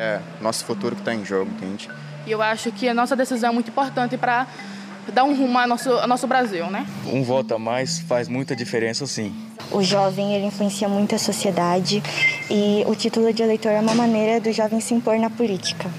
É 0.00 0.20
nosso 0.40 0.64
futuro 0.64 0.94
que 0.94 1.02
está 1.02 1.12
em 1.12 1.24
jogo, 1.24 1.50
entende? 1.50 1.90
E 2.24 2.30
eu 2.30 2.40
acho 2.40 2.70
que 2.70 2.88
a 2.88 2.94
nossa 2.94 3.16
decisão 3.16 3.50
é 3.50 3.52
muito 3.52 3.70
importante 3.70 4.16
para 4.16 4.46
dar 5.12 5.24
um 5.24 5.36
rumo 5.36 5.58
ao 5.58 5.66
nosso, 5.66 5.90
ao 5.90 6.06
nosso 6.06 6.24
Brasil, 6.28 6.70
né? 6.70 6.86
Um 7.04 7.24
voto 7.24 7.52
a 7.52 7.58
mais 7.58 7.98
faz 7.98 8.28
muita 8.28 8.54
diferença, 8.54 9.08
sim. 9.08 9.34
O 9.72 9.82
jovem 9.82 10.34
ele 10.34 10.46
influencia 10.46 10.88
muito 10.88 11.16
a 11.16 11.18
sociedade 11.18 12.00
e 12.48 12.84
o 12.86 12.94
título 12.94 13.32
de 13.32 13.42
eleitor 13.42 13.72
é 13.72 13.80
uma 13.80 13.92
maneira 13.92 14.40
do 14.40 14.52
jovem 14.52 14.78
se 14.78 14.94
impor 14.94 15.18
na 15.18 15.30
política. 15.30 15.90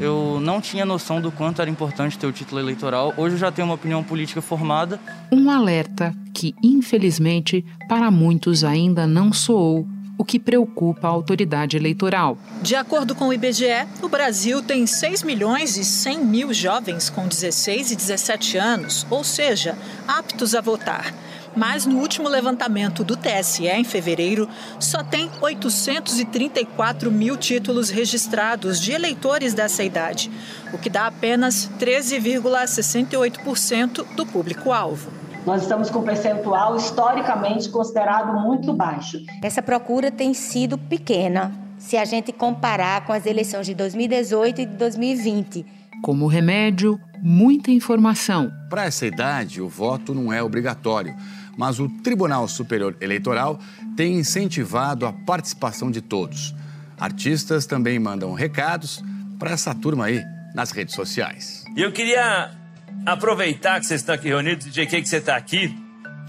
Eu 0.00 0.40
não 0.40 0.58
tinha 0.58 0.86
noção 0.86 1.20
do 1.20 1.30
quanto 1.30 1.60
era 1.60 1.70
importante 1.70 2.18
ter 2.18 2.26
o 2.26 2.32
título 2.32 2.58
eleitoral. 2.58 3.12
Hoje 3.18 3.34
eu 3.34 3.38
já 3.38 3.52
tenho 3.52 3.68
uma 3.68 3.74
opinião 3.74 4.02
política 4.02 4.40
formada. 4.40 4.98
Um 5.30 5.50
alerta 5.50 6.14
que, 6.32 6.54
infelizmente, 6.62 7.62
para 7.86 8.10
muitos 8.10 8.64
ainda 8.64 9.06
não 9.06 9.30
soou 9.30 9.86
o 10.22 10.24
que 10.24 10.38
preocupa 10.38 11.08
a 11.08 11.10
autoridade 11.10 11.76
eleitoral. 11.76 12.38
De 12.62 12.76
acordo 12.76 13.12
com 13.12 13.26
o 13.26 13.32
IBGE, 13.32 13.88
o 14.00 14.08
Brasil 14.08 14.62
tem 14.62 14.86
6 14.86 15.24
milhões 15.24 15.76
e 15.76 15.84
100 15.84 16.24
mil 16.24 16.54
jovens 16.54 17.10
com 17.10 17.26
16 17.26 17.90
e 17.90 17.96
17 17.96 18.56
anos, 18.56 19.04
ou 19.10 19.24
seja, 19.24 19.76
aptos 20.06 20.54
a 20.54 20.60
votar. 20.60 21.12
Mas 21.56 21.86
no 21.86 21.98
último 21.98 22.28
levantamento 22.28 23.02
do 23.02 23.16
TSE, 23.16 23.66
em 23.66 23.82
fevereiro, 23.82 24.48
só 24.78 25.02
tem 25.02 25.28
834 25.40 27.10
mil 27.10 27.36
títulos 27.36 27.90
registrados 27.90 28.80
de 28.80 28.92
eleitores 28.92 29.54
dessa 29.54 29.82
idade, 29.82 30.30
o 30.72 30.78
que 30.78 30.88
dá 30.88 31.08
apenas 31.08 31.68
13,68% 31.80 34.06
do 34.14 34.24
público-alvo. 34.24 35.21
Nós 35.44 35.62
estamos 35.62 35.90
com 35.90 35.98
um 35.98 36.04
percentual 36.04 36.76
historicamente 36.76 37.68
considerado 37.68 38.32
muito 38.40 38.72
baixo. 38.72 39.18
Essa 39.42 39.60
procura 39.60 40.10
tem 40.10 40.32
sido 40.32 40.78
pequena 40.78 41.52
se 41.78 41.96
a 41.96 42.04
gente 42.04 42.32
comparar 42.32 43.04
com 43.04 43.12
as 43.12 43.26
eleições 43.26 43.66
de 43.66 43.74
2018 43.74 44.60
e 44.60 44.66
de 44.66 44.76
2020. 44.76 45.66
Como 46.00 46.28
remédio, 46.28 46.98
muita 47.20 47.72
informação. 47.72 48.52
Para 48.70 48.84
essa 48.84 49.04
idade, 49.04 49.60
o 49.60 49.68
voto 49.68 50.14
não 50.14 50.32
é 50.32 50.40
obrigatório, 50.40 51.12
mas 51.56 51.80
o 51.80 51.88
Tribunal 51.88 52.46
Superior 52.46 52.96
Eleitoral 53.00 53.58
tem 53.96 54.18
incentivado 54.18 55.06
a 55.06 55.12
participação 55.12 55.90
de 55.90 56.00
todos. 56.00 56.54
Artistas 56.98 57.66
também 57.66 57.98
mandam 57.98 58.32
recados 58.32 59.02
para 59.40 59.50
essa 59.50 59.74
turma 59.74 60.04
aí 60.04 60.22
nas 60.54 60.70
redes 60.70 60.94
sociais. 60.94 61.64
E 61.76 61.82
eu 61.82 61.90
queria 61.90 62.61
aproveitar 63.06 63.80
que 63.80 63.86
vocês 63.86 64.00
estão 64.00 64.14
aqui 64.14 64.28
reunidos, 64.28 64.66
GK 64.66 65.02
que 65.02 65.08
você 65.08 65.16
está 65.16 65.36
aqui. 65.36 65.76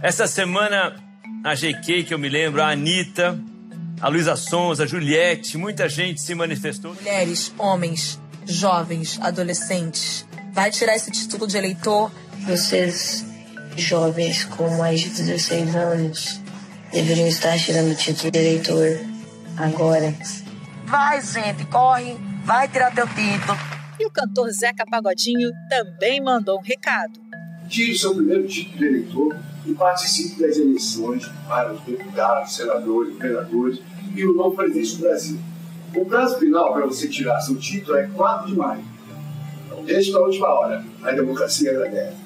Essa 0.01 0.27
semana, 0.27 0.95
a 1.43 1.53
GK, 1.55 2.03
que 2.03 2.13
eu 2.13 2.19
me 2.19 2.29
lembro, 2.29 2.61
a 2.61 2.71
Anitta, 2.71 3.39
a 4.01 4.07
Luísa 4.09 4.35
Sons, 4.35 4.79
a 4.79 4.85
Juliette, 4.85 5.57
muita 5.57 5.87
gente 5.87 6.21
se 6.21 6.35
manifestou. 6.35 6.93
Mulheres, 6.95 7.53
homens, 7.57 8.19
jovens, 8.45 9.19
adolescentes. 9.21 10.25
Vai 10.51 10.71
tirar 10.71 10.95
esse 10.95 11.09
título 11.09 11.47
de 11.47 11.57
eleitor? 11.57 12.11
Vocês, 12.45 13.25
jovens 13.77 14.43
com 14.43 14.69
mais 14.77 15.01
de 15.01 15.09
16 15.09 15.75
anos, 15.75 16.41
deveriam 16.91 17.27
estar 17.27 17.57
tirando 17.57 17.91
o 17.91 17.95
título 17.95 18.31
de 18.31 18.39
eleitor 18.39 18.99
agora. 19.57 20.13
Vai, 20.85 21.21
gente, 21.21 21.65
corre, 21.65 22.17
vai 22.43 22.67
tirar 22.67 22.93
teu 22.93 23.07
título. 23.07 23.57
E 23.99 24.05
o 24.05 24.11
cantor 24.11 24.49
Zeca 24.51 24.85
Pagodinho 24.85 25.51
também 25.69 26.21
mandou 26.21 26.57
um 26.59 26.61
recado. 26.61 27.13
Tire 27.67 27.97
seu 27.97 28.15
primeiro 28.15 28.47
título 28.47 28.77
de 28.77 28.85
eleitor 28.85 29.35
e 29.65 29.73
participe 29.73 30.41
das 30.41 30.57
eleições 30.57 31.25
para 31.47 31.73
os 31.73 31.81
deputados, 31.81 32.55
senadores, 32.55 33.13
governadores 33.13 33.79
e 34.15 34.25
o 34.25 34.33
novo 34.33 34.55
presidente 34.55 34.95
do 34.95 35.01
Brasil. 35.01 35.39
O 35.95 36.05
prazo 36.05 36.39
final 36.39 36.73
para 36.73 36.85
você 36.85 37.07
tirar 37.07 37.39
seu 37.39 37.55
título 37.55 37.97
é 37.97 38.07
4 38.07 38.47
de 38.47 38.57
maio. 38.57 38.83
Então 39.65 39.83
deixe 39.83 40.11
para 40.11 40.21
a 40.21 40.25
última 40.25 40.47
hora. 40.47 40.85
A 41.03 41.11
democracia 41.11 41.71
agradece. 41.71 42.22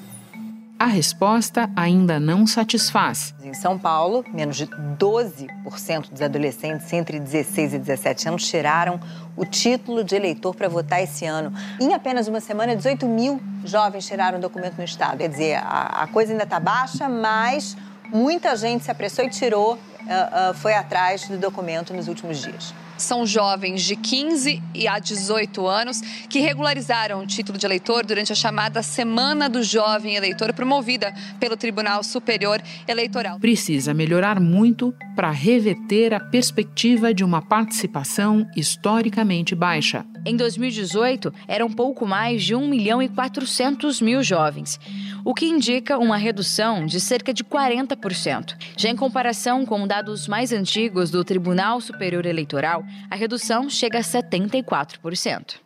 A 0.80 0.86
resposta 0.86 1.68
ainda 1.74 2.20
não 2.20 2.46
satisfaz. 2.46 3.34
Em 3.42 3.52
São 3.52 3.76
Paulo, 3.76 4.24
menos 4.32 4.56
de 4.56 4.64
12% 4.68 6.10
dos 6.10 6.22
adolescentes 6.22 6.92
entre 6.92 7.18
16 7.18 7.74
e 7.74 7.78
17 7.80 8.28
anos 8.28 8.46
tiraram 8.46 9.00
o 9.36 9.44
título 9.44 10.04
de 10.04 10.14
eleitor 10.14 10.54
para 10.54 10.68
votar 10.68 11.02
esse 11.02 11.26
ano. 11.26 11.52
Em 11.80 11.94
apenas 11.94 12.28
uma 12.28 12.40
semana, 12.40 12.76
18 12.76 13.06
mil 13.06 13.42
jovens 13.64 14.06
tiraram 14.06 14.38
o 14.38 14.40
documento 14.40 14.78
no 14.78 14.84
Estado. 14.84 15.18
Quer 15.18 15.28
dizer, 15.28 15.56
a, 15.56 16.04
a 16.04 16.06
coisa 16.06 16.30
ainda 16.30 16.44
está 16.44 16.60
baixa, 16.60 17.08
mas 17.08 17.76
muita 18.12 18.54
gente 18.54 18.84
se 18.84 18.90
apressou 18.90 19.24
e 19.24 19.30
tirou, 19.30 19.76
uh, 20.08 20.50
uh, 20.50 20.54
foi 20.54 20.74
atrás 20.74 21.28
do 21.28 21.38
documento 21.38 21.92
nos 21.92 22.08
últimos 22.08 22.40
dias 22.40 22.74
são 22.98 23.24
jovens 23.24 23.82
de 23.82 23.96
15 23.96 24.62
a 24.88 24.98
18 24.98 25.66
anos 25.66 26.00
que 26.28 26.40
regularizaram 26.40 27.22
o 27.22 27.26
título 27.26 27.58
de 27.58 27.64
eleitor 27.64 28.04
durante 28.04 28.32
a 28.32 28.36
chamada 28.36 28.82
Semana 28.82 29.48
do 29.48 29.62
Jovem 29.62 30.16
Eleitor, 30.16 30.52
promovida 30.52 31.14
pelo 31.38 31.56
Tribunal 31.56 32.02
Superior 32.02 32.60
Eleitoral. 32.86 33.38
Precisa 33.38 33.94
melhorar 33.94 34.40
muito 34.40 34.94
para 35.14 35.30
reverter 35.30 36.12
a 36.12 36.20
perspectiva 36.20 37.14
de 37.14 37.24
uma 37.24 37.40
participação 37.40 38.46
historicamente 38.56 39.54
baixa. 39.54 40.04
Em 40.24 40.36
2018, 40.36 41.32
eram 41.46 41.70
pouco 41.70 42.06
mais 42.06 42.42
de 42.42 42.54
1 42.54 42.68
milhão 42.68 43.02
e 43.02 43.08
400 43.08 44.00
mil 44.00 44.22
jovens, 44.22 44.78
o 45.24 45.32
que 45.32 45.46
indica 45.46 45.96
uma 45.98 46.16
redução 46.16 46.84
de 46.84 47.00
cerca 47.00 47.32
de 47.32 47.44
40%. 47.44 48.56
Já 48.76 48.90
em 48.90 48.96
comparação 48.96 49.64
com 49.64 49.86
dados 49.98 50.28
mais 50.28 50.52
antigos 50.52 51.10
do 51.10 51.24
Tribunal 51.24 51.80
Superior 51.80 52.24
Eleitoral, 52.24 52.84
a 53.10 53.16
redução 53.16 53.68
chega 53.68 53.98
a 53.98 54.00
74%. 54.00 55.56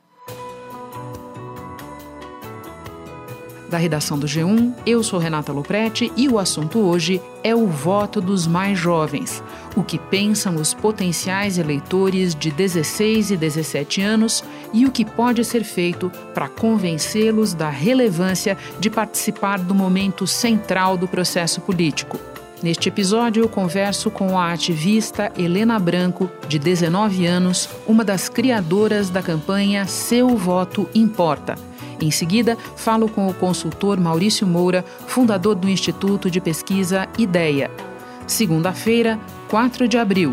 Da 3.68 3.76
redação 3.76 4.18
do 4.18 4.26
G1, 4.26 4.72
eu 4.86 5.02
sou 5.02 5.18
Renata 5.18 5.52
Loprete 5.52 6.10
e 6.16 6.30
o 6.30 6.38
assunto 6.38 6.78
hoje 6.78 7.20
é 7.44 7.54
o 7.54 7.66
voto 7.66 8.22
dos 8.22 8.46
mais 8.46 8.78
jovens. 8.78 9.44
O 9.76 9.82
que 9.82 9.98
pensam 9.98 10.56
os 10.56 10.72
potenciais 10.72 11.58
eleitores 11.58 12.34
de 12.34 12.50
16 12.50 13.32
e 13.32 13.36
17 13.36 14.00
anos 14.00 14.42
e 14.72 14.86
o 14.86 14.90
que 14.90 15.04
pode 15.04 15.44
ser 15.44 15.62
feito 15.62 16.10
para 16.32 16.48
convencê-los 16.48 17.52
da 17.52 17.68
relevância 17.68 18.56
de 18.80 18.88
participar 18.88 19.58
do 19.58 19.74
momento 19.74 20.26
central 20.26 20.96
do 20.96 21.06
processo 21.06 21.60
político. 21.60 22.31
Neste 22.62 22.88
episódio, 22.88 23.42
eu 23.42 23.48
converso 23.48 24.08
com 24.08 24.38
a 24.38 24.52
ativista 24.52 25.32
Helena 25.36 25.80
Branco, 25.80 26.30
de 26.46 26.60
19 26.60 27.26
anos, 27.26 27.68
uma 27.88 28.04
das 28.04 28.28
criadoras 28.28 29.10
da 29.10 29.20
campanha 29.20 29.84
Seu 29.86 30.36
Voto 30.36 30.88
Importa. 30.94 31.56
Em 32.00 32.12
seguida, 32.12 32.56
falo 32.76 33.08
com 33.08 33.26
o 33.26 33.34
consultor 33.34 33.98
Maurício 33.98 34.46
Moura, 34.46 34.84
fundador 35.08 35.56
do 35.56 35.68
Instituto 35.68 36.30
de 36.30 36.40
Pesquisa 36.40 37.08
IDEA. 37.18 37.68
Segunda-feira, 38.28 39.18
4 39.48 39.88
de 39.88 39.98
abril, 39.98 40.32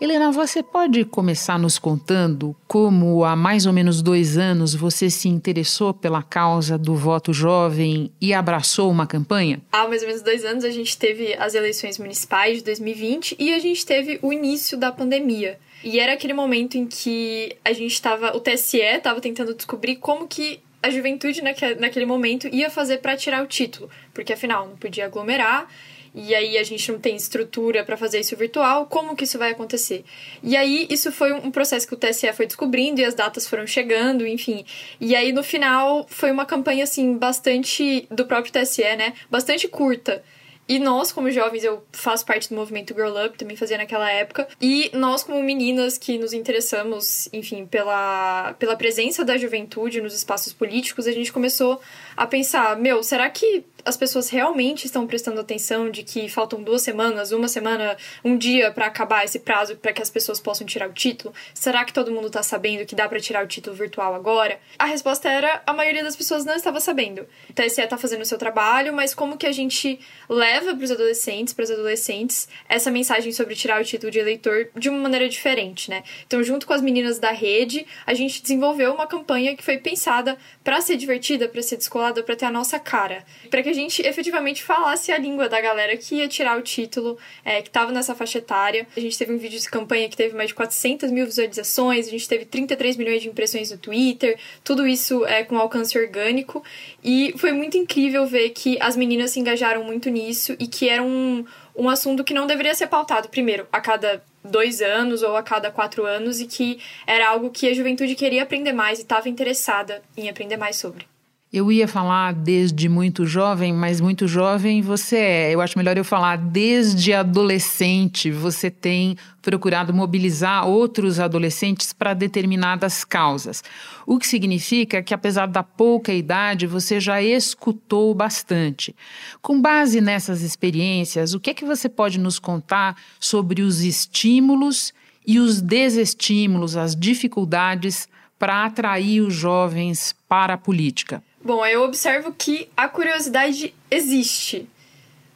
Helena, 0.00 0.32
você 0.32 0.62
pode 0.62 1.04
começar 1.04 1.58
nos 1.58 1.78
contando 1.78 2.56
como 2.66 3.22
há 3.22 3.36
mais 3.36 3.66
ou 3.66 3.72
menos 3.72 4.00
dois 4.00 4.38
anos 4.38 4.74
você 4.74 5.10
se 5.10 5.28
interessou 5.28 5.92
pela 5.92 6.22
causa 6.22 6.78
do 6.78 6.94
voto 6.94 7.34
jovem 7.34 8.10
e 8.18 8.32
abraçou 8.32 8.90
uma 8.90 9.06
campanha? 9.06 9.60
Há 9.70 9.86
mais 9.86 10.00
ou 10.00 10.08
menos 10.08 10.22
dois 10.22 10.42
anos 10.42 10.64
a 10.64 10.70
gente 10.70 10.96
teve 10.96 11.34
as 11.34 11.54
eleições 11.54 11.98
municipais 11.98 12.56
de 12.56 12.64
2020 12.64 13.36
e 13.38 13.52
a 13.52 13.58
gente 13.58 13.84
teve 13.84 14.18
o 14.22 14.32
início 14.32 14.78
da 14.78 14.90
pandemia. 14.90 15.58
E 15.84 16.00
era 16.00 16.14
aquele 16.14 16.32
momento 16.32 16.78
em 16.78 16.86
que 16.86 17.54
a 17.62 17.74
gente 17.74 17.92
estava, 17.92 18.34
o 18.34 18.40
TSE 18.40 18.78
estava 18.78 19.20
tentando 19.20 19.54
descobrir 19.54 19.96
como 19.96 20.26
que 20.26 20.60
a 20.82 20.88
juventude 20.88 21.42
naquele 21.42 22.06
momento 22.06 22.48
ia 22.48 22.70
fazer 22.70 22.98
para 22.98 23.18
tirar 23.18 23.44
o 23.44 23.46
título, 23.46 23.90
porque 24.14 24.32
afinal 24.32 24.66
não 24.66 24.76
podia 24.78 25.04
aglomerar 25.04 25.68
e 26.14 26.34
aí 26.34 26.58
a 26.58 26.62
gente 26.62 26.90
não 26.90 26.98
tem 26.98 27.16
estrutura 27.16 27.84
para 27.84 27.96
fazer 27.96 28.20
isso 28.20 28.36
virtual, 28.36 28.86
como 28.86 29.14
que 29.14 29.24
isso 29.24 29.38
vai 29.38 29.52
acontecer? 29.52 30.04
E 30.42 30.56
aí 30.56 30.86
isso 30.90 31.12
foi 31.12 31.32
um 31.32 31.50
processo 31.50 31.86
que 31.86 31.94
o 31.94 31.96
TSE 31.96 32.32
foi 32.32 32.46
descobrindo 32.46 33.00
e 33.00 33.04
as 33.04 33.14
datas 33.14 33.46
foram 33.46 33.66
chegando, 33.66 34.26
enfim. 34.26 34.64
E 35.00 35.14
aí 35.14 35.32
no 35.32 35.42
final 35.42 36.06
foi 36.08 36.30
uma 36.30 36.44
campanha 36.44 36.84
assim 36.84 37.16
bastante 37.16 38.06
do 38.10 38.26
próprio 38.26 38.52
TSE, 38.52 38.82
né? 38.96 39.14
Bastante 39.30 39.68
curta. 39.68 40.22
E 40.70 40.78
nós, 40.78 41.10
como 41.10 41.28
jovens, 41.32 41.64
eu 41.64 41.82
faço 41.90 42.24
parte 42.24 42.48
do 42.48 42.54
movimento 42.54 42.94
Girl 42.94 43.12
Up, 43.26 43.36
também 43.36 43.56
fazia 43.56 43.76
naquela 43.76 44.08
época. 44.08 44.46
E 44.60 44.88
nós, 44.94 45.24
como 45.24 45.42
meninas 45.42 45.98
que 45.98 46.16
nos 46.16 46.32
interessamos, 46.32 47.28
enfim, 47.32 47.66
pela, 47.66 48.54
pela 48.56 48.76
presença 48.76 49.24
da 49.24 49.36
juventude 49.36 50.00
nos 50.00 50.14
espaços 50.14 50.52
políticos, 50.52 51.08
a 51.08 51.12
gente 51.12 51.32
começou 51.32 51.80
a 52.20 52.26
pensar: 52.26 52.76
meu, 52.76 53.02
será 53.02 53.28
que 53.30 53.64
as 53.82 53.96
pessoas 53.96 54.28
realmente 54.28 54.84
estão 54.84 55.06
prestando 55.06 55.40
atenção 55.40 55.90
de 55.90 56.02
que 56.02 56.28
faltam 56.28 56.62
duas 56.62 56.82
semanas, 56.82 57.32
uma 57.32 57.48
semana, 57.48 57.96
um 58.22 58.36
dia 58.36 58.70
para 58.70 58.84
acabar 58.84 59.24
esse 59.24 59.38
prazo 59.38 59.74
para 59.76 59.90
que 59.90 60.02
as 60.02 60.10
pessoas 60.10 60.38
possam 60.38 60.66
tirar 60.66 60.88
o 60.88 60.92
título? 60.92 61.34
Será 61.54 61.82
que 61.82 61.92
todo 61.92 62.12
mundo 62.12 62.26
está 62.26 62.42
sabendo 62.42 62.84
que 62.84 62.94
dá 62.94 63.08
para 63.08 63.18
tirar 63.18 63.42
o 63.42 63.48
título 63.48 63.74
virtual 63.74 64.14
agora? 64.14 64.60
A 64.78 64.84
resposta 64.84 65.30
era: 65.30 65.62
a 65.66 65.72
maioria 65.72 66.04
das 66.04 66.14
pessoas 66.14 66.44
não 66.44 66.54
estava 66.54 66.78
sabendo. 66.78 67.26
O 67.48 67.52
TSE 67.54 67.80
está 67.80 67.96
fazendo 67.96 68.20
o 68.20 68.26
seu 68.26 68.36
trabalho, 68.36 68.92
mas 68.92 69.14
como 69.14 69.38
que 69.38 69.46
a 69.46 69.52
gente 69.52 69.98
leva 70.28 70.50
leva 70.60 70.74
para 70.74 70.84
os 70.84 70.90
adolescentes, 70.90 71.54
para 71.54 71.64
as 71.64 71.70
adolescentes, 71.70 72.48
essa 72.68 72.90
mensagem 72.90 73.32
sobre 73.32 73.54
tirar 73.54 73.80
o 73.80 73.84
título 73.84 74.10
de 74.10 74.18
eleitor 74.18 74.68
de 74.76 74.88
uma 74.88 74.98
maneira 74.98 75.28
diferente, 75.28 75.88
né? 75.88 76.02
Então, 76.26 76.42
junto 76.42 76.66
com 76.66 76.72
as 76.72 76.82
meninas 76.82 77.18
da 77.18 77.30
rede, 77.30 77.86
a 78.04 78.14
gente 78.14 78.42
desenvolveu 78.42 78.92
uma 78.92 79.06
campanha 79.06 79.56
que 79.56 79.62
foi 79.62 79.78
pensada 79.78 80.36
para 80.64 80.80
ser 80.80 80.96
divertida, 80.96 81.48
para 81.48 81.62
ser 81.62 81.76
descolada, 81.76 82.09
para 82.22 82.36
ter 82.36 82.46
a 82.46 82.50
nossa 82.50 82.78
cara, 82.78 83.24
para 83.48 83.62
que 83.62 83.68
a 83.68 83.72
gente 83.72 84.02
efetivamente 84.02 84.62
falasse 84.62 85.12
a 85.12 85.18
língua 85.18 85.48
da 85.48 85.60
galera 85.60 85.96
que 85.96 86.16
ia 86.16 86.28
tirar 86.28 86.58
o 86.58 86.62
título, 86.62 87.18
é, 87.44 87.62
que 87.62 87.68
estava 87.68 87.92
nessa 87.92 88.14
faixa 88.14 88.38
etária. 88.38 88.86
A 88.96 89.00
gente 89.00 89.16
teve 89.16 89.32
um 89.32 89.38
vídeo 89.38 89.58
de 89.58 89.70
campanha 89.70 90.08
que 90.08 90.16
teve 90.16 90.36
mais 90.36 90.48
de 90.48 90.54
400 90.54 91.10
mil 91.10 91.24
visualizações, 91.24 92.06
a 92.06 92.10
gente 92.10 92.28
teve 92.28 92.44
33 92.44 92.96
milhões 92.96 93.22
de 93.22 93.28
impressões 93.28 93.70
no 93.70 93.78
Twitter, 93.78 94.38
tudo 94.64 94.86
isso 94.86 95.24
é 95.26 95.44
com 95.44 95.56
alcance 95.58 95.98
orgânico. 95.98 96.62
E 97.02 97.34
foi 97.36 97.52
muito 97.52 97.76
incrível 97.76 98.26
ver 98.26 98.50
que 98.50 98.78
as 98.80 98.96
meninas 98.96 99.30
se 99.30 99.40
engajaram 99.40 99.84
muito 99.84 100.10
nisso 100.10 100.56
e 100.58 100.66
que 100.66 100.88
era 100.88 101.02
um, 101.02 101.44
um 101.76 101.88
assunto 101.88 102.24
que 102.24 102.34
não 102.34 102.46
deveria 102.46 102.74
ser 102.74 102.88
pautado, 102.88 103.28
primeiro, 103.28 103.66
a 103.72 103.80
cada 103.80 104.22
dois 104.44 104.80
anos 104.80 105.22
ou 105.22 105.36
a 105.36 105.42
cada 105.42 105.70
quatro 105.70 106.04
anos 106.06 106.40
e 106.40 106.46
que 106.46 106.80
era 107.06 107.28
algo 107.28 107.50
que 107.50 107.68
a 107.68 107.74
juventude 107.74 108.14
queria 108.14 108.42
aprender 108.42 108.72
mais 108.72 108.98
e 108.98 109.02
estava 109.02 109.28
interessada 109.28 110.02
em 110.16 110.28
aprender 110.28 110.56
mais 110.56 110.76
sobre. 110.76 111.09
Eu 111.52 111.72
ia 111.72 111.88
falar 111.88 112.32
desde 112.32 112.88
muito 112.88 113.26
jovem, 113.26 113.72
mas 113.72 114.00
muito 114.00 114.28
jovem 114.28 114.80
você 114.80 115.16
é. 115.16 115.50
Eu 115.52 115.60
acho 115.60 115.76
melhor 115.76 115.98
eu 115.98 116.04
falar 116.04 116.36
desde 116.36 117.12
adolescente. 117.12 118.30
Você 118.30 118.70
tem 118.70 119.16
procurado 119.42 119.92
mobilizar 119.92 120.68
outros 120.68 121.18
adolescentes 121.18 121.92
para 121.92 122.14
determinadas 122.14 123.02
causas. 123.02 123.64
O 124.06 124.16
que 124.16 124.28
significa 124.28 125.02
que, 125.02 125.12
apesar 125.12 125.46
da 125.46 125.64
pouca 125.64 126.14
idade, 126.14 126.68
você 126.68 127.00
já 127.00 127.20
escutou 127.20 128.14
bastante. 128.14 128.94
Com 129.42 129.60
base 129.60 130.00
nessas 130.00 130.42
experiências, 130.42 131.34
o 131.34 131.40
que 131.40 131.50
é 131.50 131.54
que 131.54 131.64
você 131.64 131.88
pode 131.88 132.16
nos 132.20 132.38
contar 132.38 132.94
sobre 133.18 133.60
os 133.60 133.82
estímulos 133.82 134.94
e 135.26 135.40
os 135.40 135.60
desestímulos, 135.60 136.76
as 136.76 136.94
dificuldades 136.94 138.08
para 138.38 138.64
atrair 138.64 139.20
os 139.20 139.34
jovens 139.34 140.14
para 140.28 140.54
a 140.54 140.56
política? 140.56 141.20
Bom, 141.42 141.64
eu 141.64 141.82
observo 141.82 142.32
que 142.32 142.68
a 142.76 142.88
curiosidade 142.88 143.74
existe, 143.90 144.68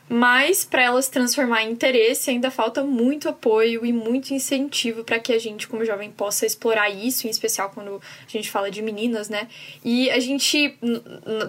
mas 0.08 0.64
para 0.64 0.82
ela 0.82 1.00
se 1.00 1.10
transformar 1.10 1.62
em 1.62 1.72
interesse 1.72 2.30
ainda 2.30 2.50
falta 2.50 2.84
muito 2.84 3.28
apoio 3.28 3.84
e 3.86 3.92
muito 3.92 4.34
incentivo 4.34 5.02
para 5.02 5.18
que 5.18 5.32
a 5.32 5.38
gente, 5.38 5.66
como 5.66 5.84
jovem, 5.84 6.10
possa 6.10 6.44
explorar 6.44 6.90
isso, 6.90 7.26
em 7.26 7.30
especial 7.30 7.70
quando 7.70 8.00
a 8.26 8.30
gente 8.30 8.50
fala 8.50 8.70
de 8.70 8.82
meninas, 8.82 9.28
né? 9.28 9.48
E 9.84 10.10
a 10.10 10.20
gente, 10.20 10.76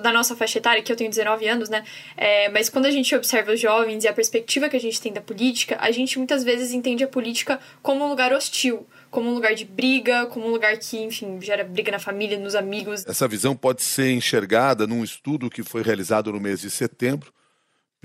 na 0.02 0.12
nossa 0.12 0.36
faixa 0.36 0.58
etária, 0.58 0.82
que 0.82 0.92
eu 0.92 0.96
tenho 0.96 1.10
19 1.10 1.48
anos, 1.48 1.70
né? 1.70 1.84
É, 2.16 2.50
mas 2.50 2.70
quando 2.70 2.86
a 2.86 2.92
gente 2.92 3.14
observa 3.16 3.52
os 3.52 3.60
jovens 3.60 4.04
e 4.04 4.08
a 4.08 4.14
perspectiva 4.14 4.70
que 4.70 4.78
a 4.78 4.82
gente 4.82 5.02
tem 5.02 5.12
da 5.12 5.22
política, 5.22 5.78
a 5.80 5.92
gente 5.92 6.18
muitas 6.18 6.44
vezes 6.44 6.72
entende 6.72 7.04
a 7.04 7.08
política 7.08 7.60
como 7.82 8.06
um 8.06 8.10
lugar 8.10 8.34
hostil 8.34 8.86
como 9.12 9.30
um 9.30 9.34
lugar 9.34 9.56
de 9.56 9.64
briga, 9.64 10.26
como 10.26 10.46
um 10.46 10.52
lugar 10.52 10.78
que, 10.78 10.98
enfim, 10.98 11.40
gera 11.40 11.64
briga 11.64 11.90
na 11.90 12.00
família, 12.00 12.38
nos 12.38 12.54
amigos. 12.54 13.06
Essa 13.08 13.30
visão 13.30 13.56
pode 13.56 13.82
ser 13.82 14.12
enxergada 14.12 14.86
num 14.86 15.06
estudo 15.06 15.50
que 15.50 15.64
foi 15.64 15.82
realizado 15.82 16.34
no 16.34 16.40
mês 16.42 16.60
de 16.60 16.70
setembro 16.70 17.32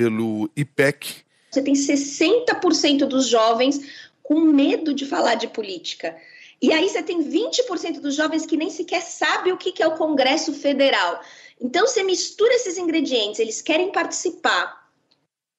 pelo 0.00 0.48
IPEC. 0.56 1.16
Você 1.50 1.60
tem 1.60 1.74
60% 1.74 3.00
dos 3.00 3.26
jovens 3.26 3.78
com 4.22 4.40
medo 4.40 4.94
de 4.94 5.04
falar 5.04 5.34
de 5.34 5.46
política. 5.46 6.16
E 6.62 6.72
aí 6.72 6.88
você 6.88 7.02
tem 7.02 7.22
20% 7.22 8.00
dos 8.00 8.14
jovens 8.14 8.46
que 8.46 8.56
nem 8.56 8.70
sequer 8.70 9.02
sabem 9.02 9.52
o 9.52 9.58
que 9.58 9.82
é 9.82 9.86
o 9.86 9.98
Congresso 9.98 10.54
Federal. 10.54 11.20
Então 11.60 11.86
você 11.86 12.02
mistura 12.02 12.54
esses 12.54 12.78
ingredientes, 12.78 13.40
eles 13.40 13.60
querem 13.60 13.92
participar, 13.92 14.88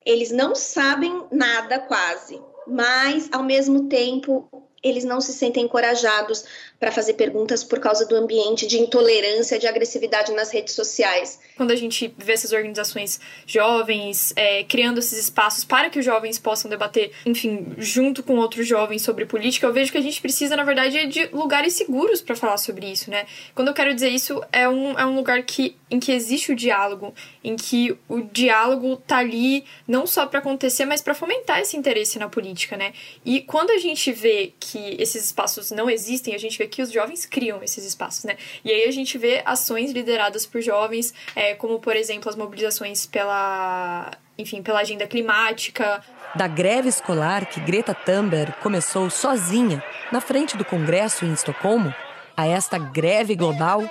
eles 0.04 0.32
não 0.32 0.56
sabem 0.56 1.24
nada 1.32 1.78
quase, 1.78 2.42
mas 2.66 3.30
ao 3.32 3.44
mesmo 3.44 3.88
tempo 3.88 4.50
eles 4.82 5.04
não 5.04 5.22
se 5.22 5.34
sentem 5.34 5.66
encorajados 5.66 6.44
para 6.81 6.92
fazer 6.92 7.13
perguntas 7.13 7.63
por 7.63 7.80
causa 7.80 8.07
do 8.07 8.16
ambiente 8.16 8.66
de 8.66 8.80
intolerância, 8.80 9.60
de 9.60 9.68
agressividade 9.68 10.31
nas 10.31 10.51
redes 10.51 10.74
sociais. 10.74 11.39
Quando 11.56 11.69
a 11.69 11.75
gente 11.75 12.12
vê 12.18 12.33
essas 12.33 12.51
organizações 12.54 13.19
jovens 13.45 14.33
é, 14.36 14.63
criando 14.63 14.98
esses 14.98 15.19
espaços 15.19 15.63
para 15.63 15.92
que 15.92 16.00
os 16.00 16.06
jovens 16.06 16.39
possam 16.39 16.72
debater, 16.72 17.12
enfim, 17.24 17.68
junto 17.78 18.24
com 18.24 18.38
outros 18.38 18.68
jovens 18.68 19.04
sobre 19.04 19.28
política, 19.28 19.68
eu 19.68 19.72
vejo 19.72 19.92
que 19.92 19.98
a 20.00 20.01
gente 20.01 20.19
precisa, 20.19 20.56
na 20.56 20.63
verdade, 20.63 21.06
de 21.06 21.28
lugares 21.28 21.75
seguros 21.75 22.19
para 22.19 22.36
falar 22.36 22.57
sobre 22.57 22.88
isso, 22.88 23.12
né? 23.12 23.28
Quando 23.54 23.68
eu 23.68 23.75
quero 23.75 23.94
dizer 23.94 24.10
isso, 24.10 24.42
é 24.51 24.68
um, 24.68 24.98
é 24.98 25.06
um 25.06 25.16
lugar 25.16 25.44
que, 25.44 25.75
em 25.88 26.00
que 26.00 26.12
existe 26.12 26.51
o 26.51 26.56
diálogo, 26.56 27.13
em 27.44 27.56
que 27.56 27.95
o 28.10 28.22
diálogo 28.22 28.98
tá 29.06 29.18
ali 29.18 29.66
não 29.88 30.07
só 30.07 30.25
para 30.25 30.39
acontecer, 30.39 30.86
mas 30.86 31.00
para 31.00 31.13
fomentar 31.13 31.60
esse 31.60 31.78
interesse 31.78 32.18
na 32.18 32.28
política, 32.28 32.75
né? 32.75 32.92
E 33.24 33.42
quando 33.42 33.69
a 33.69 33.78
gente 33.78 34.12
vê 34.12 34.51
que 34.60 34.95
esses 34.98 35.25
espaços 35.25 35.69
não 35.69 35.88
existem, 35.88 36.33
a 36.33 36.39
gente 36.39 36.57
vê 36.57 36.70
que 36.71 36.81
os 36.81 36.91
jovens 36.91 37.25
criam 37.25 37.62
esses 37.62 37.85
espaços, 37.85 38.23
né? 38.23 38.38
E 38.63 38.71
aí 38.71 38.85
a 38.85 38.91
gente 38.91 39.18
vê 39.18 39.44
ações 39.45 39.91
lideradas 39.91 40.45
por 40.45 40.62
jovens, 40.62 41.13
é, 41.35 41.53
como 41.53 41.79
por 41.79 41.95
exemplo 41.95 42.29
as 42.29 42.35
mobilizações 42.35 43.06
pela, 43.06 44.12
enfim, 44.38 44.63
pela 44.63 44.79
agenda 44.79 45.06
climática. 45.06 46.03
Da 46.33 46.47
greve 46.47 46.88
escolar 46.88 47.45
que 47.45 47.59
Greta 47.59 47.94
Thunberg 47.94 48.53
começou 48.62 49.09
sozinha 49.09 49.83
na 50.12 50.21
frente 50.21 50.56
do 50.56 50.63
Congresso 50.63 51.25
em 51.25 51.33
Estocolmo, 51.33 51.94
a 52.35 52.47
esta 52.47 52.77
greve 52.77 53.35
global 53.35 53.83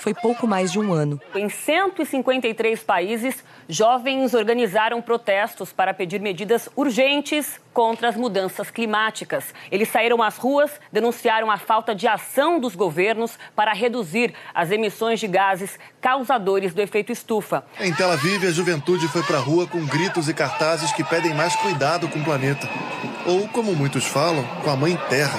foi 0.00 0.14
pouco 0.14 0.46
mais 0.46 0.72
de 0.72 0.78
um 0.78 0.92
ano. 0.92 1.20
Em 1.34 1.48
153 1.48 2.82
países, 2.82 3.44
jovens 3.68 4.34
organizaram 4.34 5.02
protestos 5.02 5.72
para 5.72 5.92
pedir 5.92 6.20
medidas 6.20 6.68
urgentes 6.76 7.60
contra 7.72 8.08
as 8.08 8.16
mudanças 8.16 8.70
climáticas. 8.70 9.54
Eles 9.70 9.88
saíram 9.88 10.20
às 10.22 10.36
ruas, 10.36 10.70
denunciaram 10.92 11.50
a 11.50 11.56
falta 11.56 11.94
de 11.94 12.08
ação 12.08 12.58
dos 12.58 12.74
governos 12.74 13.38
para 13.54 13.72
reduzir 13.72 14.34
as 14.54 14.70
emissões 14.70 15.20
de 15.20 15.28
gases 15.28 15.78
causadores 16.00 16.74
do 16.74 16.80
efeito 16.80 17.12
estufa. 17.12 17.64
Em 17.78 17.94
Tel 17.94 18.10
Aviv, 18.10 18.44
a 18.46 18.50
juventude 18.50 19.06
foi 19.08 19.22
para 19.22 19.38
a 19.38 19.40
rua 19.40 19.66
com 19.66 19.84
gritos 19.86 20.28
e 20.28 20.34
cartazes 20.34 20.92
que 20.92 21.04
pedem 21.04 21.34
mais 21.34 21.54
cuidado 21.56 22.08
com 22.08 22.18
o 22.18 22.24
planeta. 22.24 22.68
Ou, 23.26 23.46
como 23.48 23.74
muitos 23.74 24.06
falam, 24.06 24.42
com 24.64 24.70
a 24.70 24.76
mãe 24.76 24.98
terra. 25.08 25.38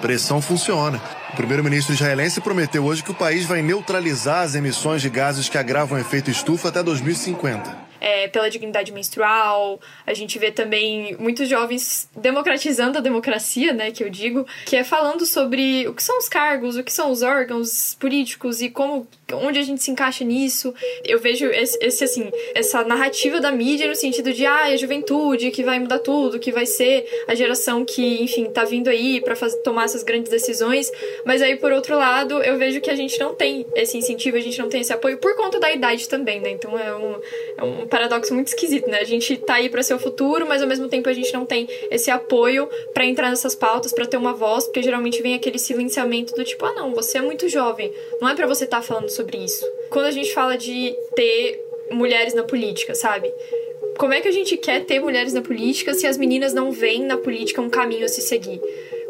Pressão 0.00 0.42
funciona. 0.42 1.00
O 1.32 1.36
primeiro-ministro 1.36 1.94
israelense 1.94 2.40
prometeu 2.40 2.84
hoje 2.84 3.02
que 3.02 3.10
o 3.10 3.14
país 3.14 3.46
vai 3.46 3.57
neutralizar 3.62 4.42
as 4.42 4.54
emissões 4.54 5.02
de 5.02 5.10
gases 5.10 5.48
que 5.48 5.58
agravam 5.58 5.98
o 5.98 6.00
efeito 6.00 6.30
estufa 6.30 6.68
até 6.68 6.82
2050 6.82 7.88
é, 8.00 8.28
pela 8.28 8.50
dignidade 8.50 8.92
menstrual. 8.92 9.80
A 10.06 10.14
gente 10.14 10.38
vê 10.38 10.50
também 10.50 11.16
muitos 11.18 11.48
jovens 11.48 12.08
democratizando 12.16 12.98
a 12.98 13.00
democracia, 13.00 13.72
né, 13.72 13.90
que 13.90 14.02
eu 14.02 14.10
digo, 14.10 14.46
que 14.64 14.76
é 14.76 14.84
falando 14.84 15.26
sobre 15.26 15.86
o 15.88 15.94
que 15.94 16.02
são 16.02 16.18
os 16.18 16.28
cargos, 16.28 16.76
o 16.76 16.82
que 16.82 16.92
são 16.92 17.10
os 17.10 17.22
órgãos 17.22 17.96
políticos 17.98 18.60
e 18.60 18.70
como 18.70 19.06
onde 19.34 19.58
a 19.58 19.62
gente 19.62 19.82
se 19.82 19.90
encaixa 19.90 20.24
nisso. 20.24 20.74
Eu 21.04 21.18
vejo 21.18 21.46
esse, 21.46 21.78
esse 21.80 22.04
assim, 22.04 22.30
essa 22.54 22.82
narrativa 22.84 23.40
da 23.40 23.50
mídia 23.50 23.88
no 23.88 23.94
sentido 23.94 24.32
de 24.32 24.46
ah, 24.46 24.70
é 24.70 24.74
a 24.74 24.76
juventude 24.76 25.50
que 25.50 25.62
vai 25.62 25.78
mudar 25.78 25.98
tudo, 25.98 26.38
que 26.38 26.52
vai 26.52 26.66
ser 26.66 27.06
a 27.26 27.34
geração 27.34 27.84
que, 27.84 28.22
enfim, 28.22 28.46
tá 28.46 28.64
vindo 28.64 28.88
aí 28.88 29.20
para 29.20 29.34
tomar 29.62 29.84
essas 29.84 30.02
grandes 30.02 30.30
decisões, 30.30 30.90
mas 31.24 31.42
aí 31.42 31.56
por 31.56 31.72
outro 31.72 31.96
lado, 31.96 32.42
eu 32.42 32.56
vejo 32.58 32.80
que 32.80 32.90
a 32.90 32.94
gente 32.94 33.18
não 33.20 33.34
tem 33.34 33.66
esse 33.74 33.96
incentivo, 33.96 34.36
a 34.36 34.40
gente 34.40 34.58
não 34.58 34.68
tem 34.68 34.80
esse 34.80 34.92
apoio 34.92 35.18
por 35.18 35.36
conta 35.36 35.58
da 35.58 35.70
idade 35.70 36.08
também, 36.08 36.40
né? 36.40 36.50
Então 36.50 36.78
é 36.78 36.94
um, 36.94 37.20
é 37.58 37.64
um 37.64 37.86
paradoxo 37.86 38.34
muito 38.34 38.48
esquisito, 38.48 38.88
né? 38.88 38.98
A 39.00 39.04
gente 39.04 39.36
tá 39.36 39.54
aí 39.54 39.68
para 39.68 39.82
ser 39.82 39.94
o 39.94 39.98
futuro, 39.98 40.46
mas 40.46 40.62
ao 40.62 40.68
mesmo 40.68 40.88
tempo 40.88 41.08
a 41.08 41.12
gente 41.12 41.32
não 41.32 41.44
tem 41.44 41.68
esse 41.90 42.10
apoio 42.10 42.68
para 42.94 43.04
entrar 43.04 43.30
nessas 43.30 43.54
pautas, 43.54 43.92
para 43.92 44.06
ter 44.06 44.16
uma 44.16 44.32
voz, 44.32 44.64
porque 44.64 44.82
geralmente 44.82 45.20
vem 45.22 45.34
aquele 45.34 45.58
silenciamento 45.58 46.34
do 46.34 46.44
tipo, 46.44 46.64
ah, 46.64 46.72
não, 46.72 46.94
você 46.94 47.18
é 47.18 47.20
muito 47.20 47.48
jovem, 47.48 47.92
não 48.20 48.28
é 48.28 48.34
para 48.34 48.46
você 48.46 48.64
estar 48.64 48.78
tá 48.78 48.82
falando 48.82 49.08
sobre 49.18 49.38
isso. 49.38 49.64
Quando 49.90 50.06
a 50.06 50.10
gente 50.10 50.32
fala 50.32 50.56
de 50.56 50.94
ter 51.14 51.60
mulheres 51.90 52.34
na 52.34 52.44
política, 52.44 52.94
sabe? 52.94 53.32
Como 53.98 54.12
é 54.12 54.20
que 54.20 54.28
a 54.28 54.32
gente 54.32 54.56
quer 54.56 54.84
ter 54.84 55.00
mulheres 55.00 55.32
na 55.32 55.42
política 55.42 55.92
se 55.92 56.06
as 56.06 56.16
meninas 56.16 56.54
não 56.54 56.70
veem 56.70 57.04
na 57.04 57.16
política 57.16 57.60
um 57.60 57.68
caminho 57.68 58.04
a 58.04 58.08
se 58.08 58.22
seguir? 58.22 58.60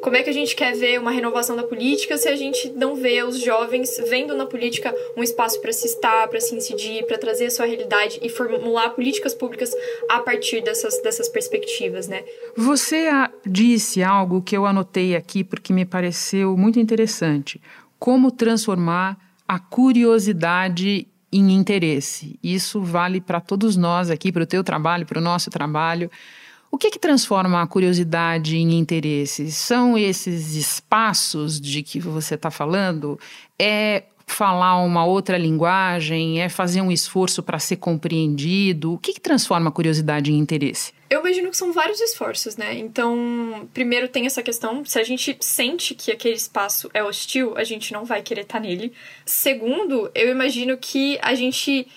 Como 0.01 0.17
é 0.17 0.23
que 0.23 0.31
a 0.31 0.33
gente 0.33 0.55
quer 0.55 0.75
ver 0.75 0.99
uma 0.99 1.11
renovação 1.11 1.57
da 1.57 1.65
política 1.65 2.17
se 2.17 2.29
a 2.29 2.37
gente 2.37 2.71
não 2.71 2.95
vê 2.95 3.23
os 3.23 3.39
jovens 3.41 4.01
vendo 4.09 4.35
na 4.35 4.47
política 4.47 4.95
um 5.17 5.23
espaço 5.23 5.61
para 5.61 5.73
se 5.73 5.87
estar, 5.87 6.29
para 6.29 6.41
se 6.41 6.55
incidir, 6.55 7.05
para 7.05 7.19
trazer 7.19 7.47
a 7.47 7.51
sua 7.51 7.67
realidade 7.67 8.19
e 8.23 8.29
formular 8.29 8.91
políticas 8.91 9.35
públicas 9.35 9.75
a 10.09 10.21
partir 10.21 10.63
dessas, 10.63 11.03
dessas 11.03 11.29
perspectivas, 11.29 12.07
né? 12.07 12.25
Você 12.57 13.09
disse 13.45 14.03
algo 14.03 14.41
que 14.41 14.57
eu 14.57 14.65
anotei 14.65 15.17
aqui 15.17 15.43
porque 15.43 15.73
me 15.73 15.85
pareceu 15.85 16.57
muito 16.57 16.79
interessante. 16.79 17.61
Como 17.99 18.31
transformar 18.31 19.28
a 19.49 19.59
curiosidade 19.59 21.09
em 21.33 21.53
interesse. 21.53 22.39
Isso 22.43 22.83
vale 22.83 23.21
para 23.21 23.41
todos 23.41 23.77
nós 23.77 24.11
aqui, 24.11 24.31
para 24.31 24.43
o 24.43 24.47
teu 24.47 24.63
trabalho, 24.63 25.07
para 25.07 25.19
o 25.19 25.23
nosso 25.23 25.51
trabalho. 25.51 26.11
O 26.71 26.77
que, 26.77 26.91
que 26.91 26.99
transforma 26.99 27.63
a 27.63 27.67
curiosidade 27.67 28.57
em 28.59 28.79
interesse? 28.79 29.51
São 29.51 29.97
esses 29.97 30.55
espaços 30.55 31.59
de 31.59 31.83
que 31.83 31.99
você 31.99 32.35
está 32.35 32.51
falando? 32.51 33.19
É 33.59 34.05
falar 34.33 34.77
uma 34.83 35.05
outra 35.05 35.37
linguagem? 35.37 36.41
É 36.41 36.49
fazer 36.49 36.81
um 36.81 36.91
esforço 36.91 37.43
para 37.43 37.59
ser 37.59 37.77
compreendido? 37.77 38.95
O 38.95 38.99
que, 38.99 39.13
que 39.13 39.21
transforma 39.21 39.69
a 39.69 39.73
curiosidade 39.73 40.33
em 40.33 40.39
interesse? 40.39 40.93
Eu 41.11 41.21
imagino 41.21 41.51
que 41.51 41.57
são 41.57 41.73
vários 41.73 42.01
esforços, 42.01 42.57
né? 42.57 42.77
Então, 42.79 43.69
primeiro 43.73 44.09
tem 44.09 44.27
essa 44.27 44.43
questão, 44.43 44.85
se 44.85 44.99
a 44.99 45.05
gente 45.05 45.37
sente 45.41 45.95
que 45.95 46.13
aquele 46.13 46.35
espaço 46.35 46.91
é 46.93 47.03
hostil, 47.03 47.57
a 47.57 47.65
gente 47.65 47.93
não 47.93 48.05
vai 48.05 48.21
querer 48.21 48.43
estar 48.43 48.61
nele. 48.61 48.93
Segundo, 49.25 50.11
eu 50.15 50.31
imagino 50.31 50.77
que 50.77 51.19
a 51.23 51.35
gente 51.35 51.89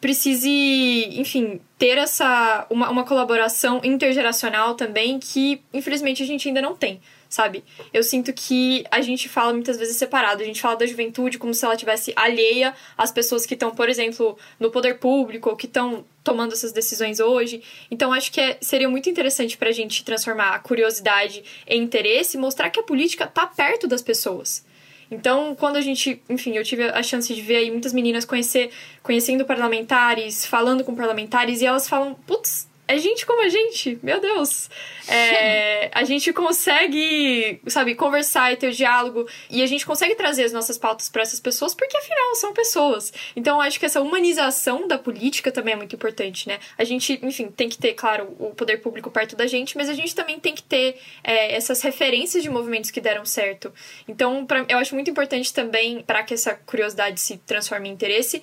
precise, 0.00 1.08
enfim, 1.18 1.60
ter 1.78 1.98
essa 1.98 2.66
uma, 2.70 2.88
uma 2.90 3.04
colaboração 3.04 3.80
intergeracional 3.82 4.74
também 4.74 5.18
que 5.18 5.60
infelizmente 5.74 6.22
a 6.22 6.26
gente 6.26 6.46
ainda 6.46 6.62
não 6.62 6.76
tem 6.76 7.00
sabe? 7.28 7.62
Eu 7.92 8.02
sinto 8.02 8.32
que 8.32 8.84
a 8.90 9.00
gente 9.00 9.28
fala 9.28 9.52
muitas 9.52 9.76
vezes 9.76 9.96
separado. 9.96 10.42
A 10.42 10.46
gente 10.46 10.60
fala 10.60 10.76
da 10.76 10.86
juventude 10.86 11.38
como 11.38 11.52
se 11.52 11.64
ela 11.64 11.76
tivesse 11.76 12.12
alheia 12.16 12.74
às 12.96 13.12
pessoas 13.12 13.44
que 13.44 13.54
estão, 13.54 13.70
por 13.70 13.88
exemplo, 13.88 14.38
no 14.58 14.70
poder 14.70 14.98
público 14.98 15.50
ou 15.50 15.56
que 15.56 15.66
estão 15.66 16.04
tomando 16.24 16.52
essas 16.52 16.72
decisões 16.72 17.20
hoje. 17.20 17.62
Então, 17.90 18.12
acho 18.12 18.32
que 18.32 18.40
é, 18.40 18.58
seria 18.60 18.88
muito 18.88 19.08
interessante 19.08 19.56
para 19.56 19.68
a 19.68 19.72
gente 19.72 20.04
transformar 20.04 20.54
a 20.54 20.58
curiosidade 20.58 21.42
em 21.66 21.82
interesse 21.82 22.36
e 22.36 22.40
mostrar 22.40 22.70
que 22.70 22.80
a 22.80 22.82
política 22.82 23.24
está 23.24 23.46
perto 23.46 23.86
das 23.86 24.02
pessoas. 24.02 24.64
Então, 25.10 25.54
quando 25.54 25.76
a 25.76 25.80
gente, 25.80 26.22
enfim, 26.28 26.52
eu 26.56 26.62
tive 26.62 26.84
a 26.84 27.02
chance 27.02 27.34
de 27.34 27.40
ver 27.40 27.56
aí 27.56 27.70
muitas 27.70 27.94
meninas 27.94 28.26
conhecer, 28.26 28.70
conhecendo 29.02 29.44
parlamentares, 29.44 30.44
falando 30.44 30.84
com 30.84 30.94
parlamentares, 30.94 31.62
e 31.62 31.66
elas 31.66 31.88
falam, 31.88 32.14
putz, 32.26 32.68
é 32.88 32.96
gente 32.96 33.26
como 33.26 33.42
a 33.42 33.48
gente, 33.50 33.98
meu 34.02 34.18
Deus. 34.18 34.70
É, 35.06 35.90
a 35.92 36.04
gente 36.04 36.32
consegue, 36.32 37.60
sabe, 37.66 37.94
conversar 37.94 38.50
e 38.52 38.56
ter 38.56 38.68
o 38.68 38.72
diálogo 38.72 39.28
e 39.50 39.62
a 39.62 39.66
gente 39.66 39.84
consegue 39.84 40.14
trazer 40.14 40.44
as 40.44 40.52
nossas 40.52 40.78
pautas 40.78 41.10
para 41.10 41.20
essas 41.20 41.38
pessoas 41.38 41.74
porque 41.74 41.96
afinal 41.98 42.34
são 42.36 42.54
pessoas. 42.54 43.12
Então 43.36 43.60
acho 43.60 43.78
que 43.78 43.84
essa 43.84 44.00
humanização 44.00 44.88
da 44.88 44.98
política 44.98 45.52
também 45.52 45.74
é 45.74 45.76
muito 45.76 45.94
importante, 45.94 46.48
né? 46.48 46.58
A 46.78 46.84
gente, 46.84 47.20
enfim, 47.22 47.48
tem 47.48 47.68
que 47.68 47.76
ter, 47.76 47.92
claro, 47.92 48.34
o 48.38 48.54
poder 48.54 48.78
público 48.78 49.10
perto 49.10 49.36
da 49.36 49.46
gente, 49.46 49.76
mas 49.76 49.90
a 49.90 49.94
gente 49.94 50.14
também 50.14 50.40
tem 50.40 50.54
que 50.54 50.62
ter 50.62 50.98
é, 51.22 51.54
essas 51.54 51.82
referências 51.82 52.42
de 52.42 52.48
movimentos 52.48 52.90
que 52.90 53.02
deram 53.02 53.24
certo. 53.26 53.70
Então, 54.08 54.46
pra, 54.46 54.64
eu 54.66 54.78
acho 54.78 54.94
muito 54.94 55.10
importante 55.10 55.52
também 55.52 56.02
para 56.02 56.22
que 56.22 56.32
essa 56.32 56.54
curiosidade 56.54 57.20
se 57.20 57.36
transforme 57.36 57.90
em 57.90 57.92
interesse 57.92 58.42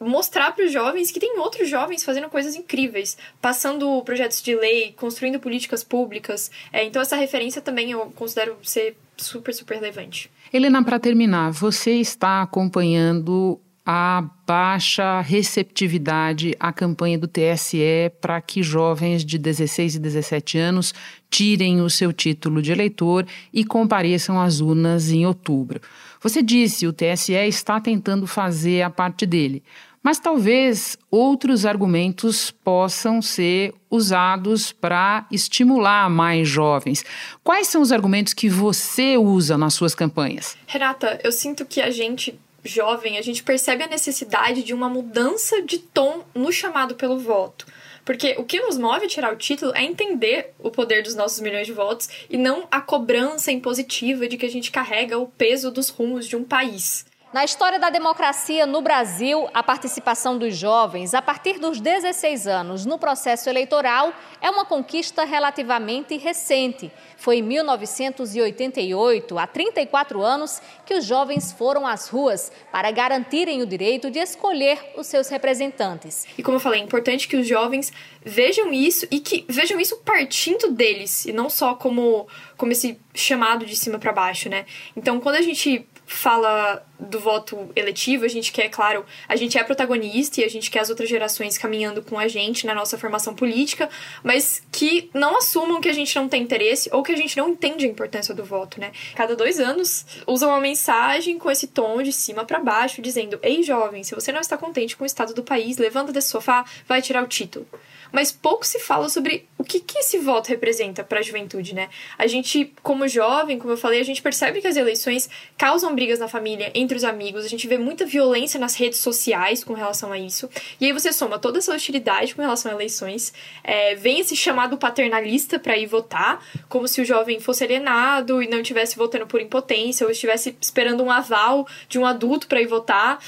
mostrar 0.00 0.52
para 0.52 0.64
os 0.64 0.72
jovens 0.72 1.10
que 1.10 1.20
tem 1.20 1.38
outros 1.38 1.68
jovens 1.68 2.04
fazendo 2.04 2.28
coisas 2.28 2.54
incríveis, 2.54 3.16
passando 3.40 4.02
projetos 4.02 4.42
de 4.42 4.54
lei, 4.54 4.92
construindo 4.96 5.40
políticas 5.40 5.82
públicas. 5.82 6.50
É, 6.72 6.84
então 6.84 7.00
essa 7.00 7.16
referência 7.16 7.62
também 7.62 7.90
eu 7.90 8.12
considero 8.14 8.56
ser 8.62 8.96
super, 9.16 9.54
super 9.54 9.74
relevante. 9.74 10.30
Helena, 10.52 10.84
para 10.84 10.98
terminar, 10.98 11.50
você 11.50 11.92
está 11.92 12.42
acompanhando 12.42 13.60
a 13.88 14.28
baixa 14.44 15.20
receptividade 15.20 16.56
à 16.58 16.72
campanha 16.72 17.16
do 17.16 17.28
TSE 17.28 18.10
para 18.20 18.40
que 18.40 18.60
jovens 18.60 19.24
de 19.24 19.38
16 19.38 19.94
e 19.94 19.98
17 20.00 20.58
anos 20.58 20.92
tirem 21.30 21.80
o 21.80 21.88
seu 21.88 22.12
título 22.12 22.60
de 22.60 22.72
eleitor 22.72 23.24
e 23.52 23.64
compareçam 23.64 24.40
às 24.40 24.60
urnas 24.60 25.10
em 25.12 25.24
outubro. 25.24 25.80
Você 26.22 26.42
disse, 26.42 26.86
o 26.86 26.92
TSE 26.92 27.32
está 27.32 27.80
tentando 27.80 28.26
fazer 28.26 28.82
a 28.82 28.90
parte 28.90 29.26
dele, 29.26 29.62
mas 30.02 30.20
talvez 30.20 30.96
outros 31.10 31.66
argumentos 31.66 32.50
possam 32.50 33.20
ser 33.20 33.74
usados 33.90 34.70
para 34.70 35.26
estimular 35.32 36.08
mais 36.08 36.48
jovens. 36.48 37.04
Quais 37.42 37.66
são 37.66 37.82
os 37.82 37.90
argumentos 37.90 38.32
que 38.32 38.48
você 38.48 39.16
usa 39.16 39.58
nas 39.58 39.74
suas 39.74 39.94
campanhas? 39.96 40.56
Renata, 40.66 41.18
eu 41.24 41.32
sinto 41.32 41.66
que 41.66 41.80
a 41.80 41.90
gente 41.90 42.38
jovem, 42.66 43.16
a 43.18 43.22
gente 43.22 43.42
percebe 43.42 43.84
a 43.84 43.88
necessidade 43.88 44.62
de 44.62 44.74
uma 44.74 44.88
mudança 44.88 45.62
de 45.62 45.78
tom 45.78 46.22
no 46.34 46.52
chamado 46.52 46.94
pelo 46.94 47.18
voto. 47.18 47.66
Porque 48.06 48.36
o 48.38 48.44
que 48.44 48.60
nos 48.60 48.78
move 48.78 49.04
a 49.04 49.08
tirar 49.08 49.32
o 49.32 49.36
título 49.36 49.72
é 49.74 49.82
entender 49.82 50.54
o 50.60 50.70
poder 50.70 51.02
dos 51.02 51.16
nossos 51.16 51.40
milhões 51.40 51.66
de 51.66 51.72
votos 51.72 52.08
e 52.30 52.38
não 52.38 52.68
a 52.70 52.80
cobrança 52.80 53.50
impositiva 53.50 54.28
de 54.28 54.38
que 54.38 54.46
a 54.46 54.50
gente 54.50 54.70
carrega 54.70 55.18
o 55.18 55.26
peso 55.26 55.72
dos 55.72 55.88
rumos 55.88 56.26
de 56.26 56.36
um 56.36 56.44
país. 56.44 57.04
Na 57.32 57.44
história 57.44 57.76
da 57.76 57.90
democracia 57.90 58.64
no 58.66 58.80
Brasil, 58.80 59.48
a 59.52 59.60
participação 59.60 60.38
dos 60.38 60.56
jovens 60.56 61.12
a 61.12 61.20
partir 61.20 61.58
dos 61.58 61.80
16 61.80 62.46
anos 62.46 62.86
no 62.86 62.98
processo 62.98 63.50
eleitoral 63.50 64.14
é 64.40 64.48
uma 64.48 64.64
conquista 64.64 65.24
relativamente 65.24 66.16
recente. 66.16 66.90
Foi 67.16 67.38
em 67.38 67.42
1988, 67.42 69.36
há 69.38 69.46
34 69.46 70.22
anos, 70.22 70.62
que 70.86 70.94
os 70.94 71.04
jovens 71.04 71.50
foram 71.50 71.84
às 71.84 72.08
ruas 72.08 72.52
para 72.70 72.92
garantirem 72.92 73.60
o 73.60 73.66
direito 73.66 74.08
de 74.08 74.20
escolher 74.20 74.78
os 74.96 75.08
seus 75.08 75.28
representantes. 75.28 76.28
E 76.38 76.44
como 76.44 76.56
eu 76.56 76.60
falei, 76.60 76.80
é 76.80 76.84
importante 76.84 77.26
que 77.26 77.36
os 77.36 77.46
jovens 77.46 77.92
vejam 78.24 78.72
isso 78.72 79.04
e 79.10 79.18
que 79.18 79.44
vejam 79.48 79.80
isso 79.80 79.96
partindo 80.04 80.70
deles 80.70 81.26
e 81.26 81.32
não 81.32 81.50
só 81.50 81.74
como 81.74 82.28
como 82.56 82.70
esse 82.72 82.98
chamado 83.12 83.66
de 83.66 83.76
cima 83.76 83.98
para 83.98 84.12
baixo, 84.12 84.48
né? 84.48 84.64
Então, 84.96 85.20
quando 85.20 85.36
a 85.36 85.42
gente 85.42 85.86
fala 86.06 86.86
do 86.98 87.18
voto 87.18 87.70
eletivo, 87.74 88.24
a 88.24 88.28
gente 88.28 88.52
quer, 88.52 88.68
claro, 88.68 89.04
a 89.28 89.34
gente 89.34 89.58
é 89.58 89.64
protagonista 89.64 90.40
e 90.40 90.44
a 90.44 90.48
gente 90.48 90.70
quer 90.70 90.80
as 90.80 90.88
outras 90.88 91.08
gerações 91.08 91.58
caminhando 91.58 92.00
com 92.00 92.18
a 92.18 92.28
gente 92.28 92.64
na 92.64 92.74
nossa 92.74 92.96
formação 92.96 93.34
política, 93.34 93.90
mas 94.22 94.62
que 94.70 95.10
não 95.12 95.36
assumam 95.36 95.80
que 95.80 95.88
a 95.88 95.92
gente 95.92 96.14
não 96.16 96.28
tem 96.28 96.42
interesse 96.42 96.88
ou 96.92 97.02
que 97.02 97.12
a 97.12 97.16
gente 97.16 97.36
não 97.36 97.48
entende 97.48 97.84
a 97.84 97.88
importância 97.88 98.34
do 98.34 98.44
voto, 98.44 98.80
né? 98.80 98.92
Cada 99.14 99.34
dois 99.34 99.58
anos 99.58 100.06
usam 100.26 100.48
uma 100.48 100.60
mensagem 100.60 101.38
com 101.38 101.50
esse 101.50 101.66
tom 101.66 102.00
de 102.02 102.12
cima 102.12 102.44
para 102.44 102.60
baixo, 102.60 103.02
dizendo: 103.02 103.38
Ei, 103.42 103.62
jovem, 103.62 104.04
se 104.04 104.14
você 104.14 104.30
não 104.30 104.40
está 104.40 104.56
contente 104.56 104.96
com 104.96 105.02
o 105.02 105.06
estado 105.06 105.34
do 105.34 105.42
país, 105.42 105.76
levanta 105.76 106.12
desse 106.12 106.28
sofá, 106.28 106.64
vai 106.86 107.02
tirar 107.02 107.22
o 107.22 107.28
título 107.28 107.66
mas 108.12 108.32
pouco 108.32 108.66
se 108.66 108.78
fala 108.78 109.08
sobre 109.08 109.46
o 109.58 109.64
que, 109.64 109.80
que 109.80 109.98
esse 109.98 110.18
voto 110.18 110.48
representa 110.48 111.02
para 111.02 111.20
a 111.20 111.22
juventude, 111.22 111.74
né? 111.74 111.88
A 112.18 112.26
gente, 112.26 112.72
como 112.82 113.08
jovem, 113.08 113.58
como 113.58 113.72
eu 113.72 113.76
falei, 113.76 114.00
a 114.00 114.04
gente 114.04 114.22
percebe 114.22 114.60
que 114.60 114.68
as 114.68 114.76
eleições 114.76 115.28
causam 115.56 115.94
brigas 115.94 116.18
na 116.18 116.28
família, 116.28 116.70
entre 116.74 116.96
os 116.96 117.04
amigos, 117.04 117.44
a 117.44 117.48
gente 117.48 117.66
vê 117.66 117.78
muita 117.78 118.04
violência 118.04 118.60
nas 118.60 118.74
redes 118.76 118.98
sociais 119.00 119.64
com 119.64 119.72
relação 119.72 120.12
a 120.12 120.18
isso. 120.18 120.48
E 120.80 120.86
aí 120.86 120.92
você 120.92 121.12
soma 121.12 121.38
toda 121.38 121.58
essa 121.58 121.74
hostilidade 121.74 122.34
com 122.34 122.42
relação 122.42 122.70
a 122.70 122.74
eleições, 122.74 123.32
é, 123.64 123.94
vem 123.94 124.20
esse 124.20 124.36
chamado 124.36 124.76
paternalista 124.76 125.58
para 125.58 125.76
ir 125.76 125.86
votar, 125.86 126.44
como 126.68 126.86
se 126.86 127.00
o 127.00 127.04
jovem 127.04 127.40
fosse 127.40 127.64
alienado 127.64 128.42
e 128.42 128.48
não 128.48 128.60
estivesse 128.60 128.96
votando 128.96 129.26
por 129.26 129.40
impotência 129.40 130.04
ou 130.04 130.10
estivesse 130.10 130.56
esperando 130.60 131.02
um 131.02 131.10
aval 131.10 131.66
de 131.88 131.98
um 131.98 132.06
adulto 132.06 132.46
para 132.46 132.60
ir 132.60 132.66
votar. 132.66 133.18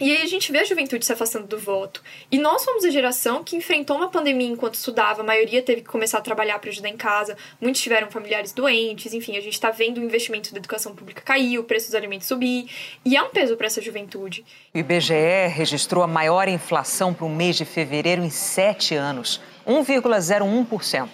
E 0.00 0.16
aí 0.16 0.22
a 0.22 0.26
gente 0.26 0.50
vê 0.50 0.60
a 0.60 0.64
juventude 0.64 1.04
se 1.04 1.12
afastando 1.12 1.46
do 1.46 1.58
voto. 1.58 2.02
E 2.32 2.38
nós 2.38 2.64
fomos 2.64 2.86
a 2.86 2.90
geração 2.90 3.44
que 3.44 3.54
enfrentou 3.54 3.98
uma 3.98 4.08
pandemia 4.08 4.48
enquanto 4.48 4.74
estudava, 4.74 5.20
a 5.20 5.24
maioria 5.24 5.60
teve 5.60 5.82
que 5.82 5.88
começar 5.88 6.16
a 6.16 6.22
trabalhar 6.22 6.58
para 6.58 6.70
ajudar 6.70 6.88
em 6.88 6.96
casa, 6.96 7.36
muitos 7.60 7.82
tiveram 7.82 8.10
familiares 8.10 8.50
doentes, 8.52 9.12
enfim, 9.12 9.36
a 9.36 9.42
gente 9.42 9.52
está 9.52 9.70
vendo 9.70 9.98
o 9.98 10.02
investimento 10.02 10.52
da 10.52 10.58
educação 10.58 10.94
pública 10.94 11.20
cair, 11.20 11.58
o 11.58 11.64
preço 11.64 11.88
dos 11.88 11.94
alimentos 11.94 12.26
subir, 12.26 12.70
e 13.04 13.14
é 13.14 13.22
um 13.22 13.28
peso 13.28 13.58
para 13.58 13.66
essa 13.66 13.82
juventude. 13.82 14.42
O 14.74 14.78
IBGE 14.78 15.48
registrou 15.48 16.02
a 16.02 16.06
maior 16.06 16.48
inflação 16.48 17.12
para 17.12 17.26
o 17.26 17.28
mês 17.28 17.56
de 17.56 17.66
fevereiro 17.66 18.22
em 18.22 18.30
sete 18.30 18.94
anos, 18.94 19.38
1,01% 19.66 21.08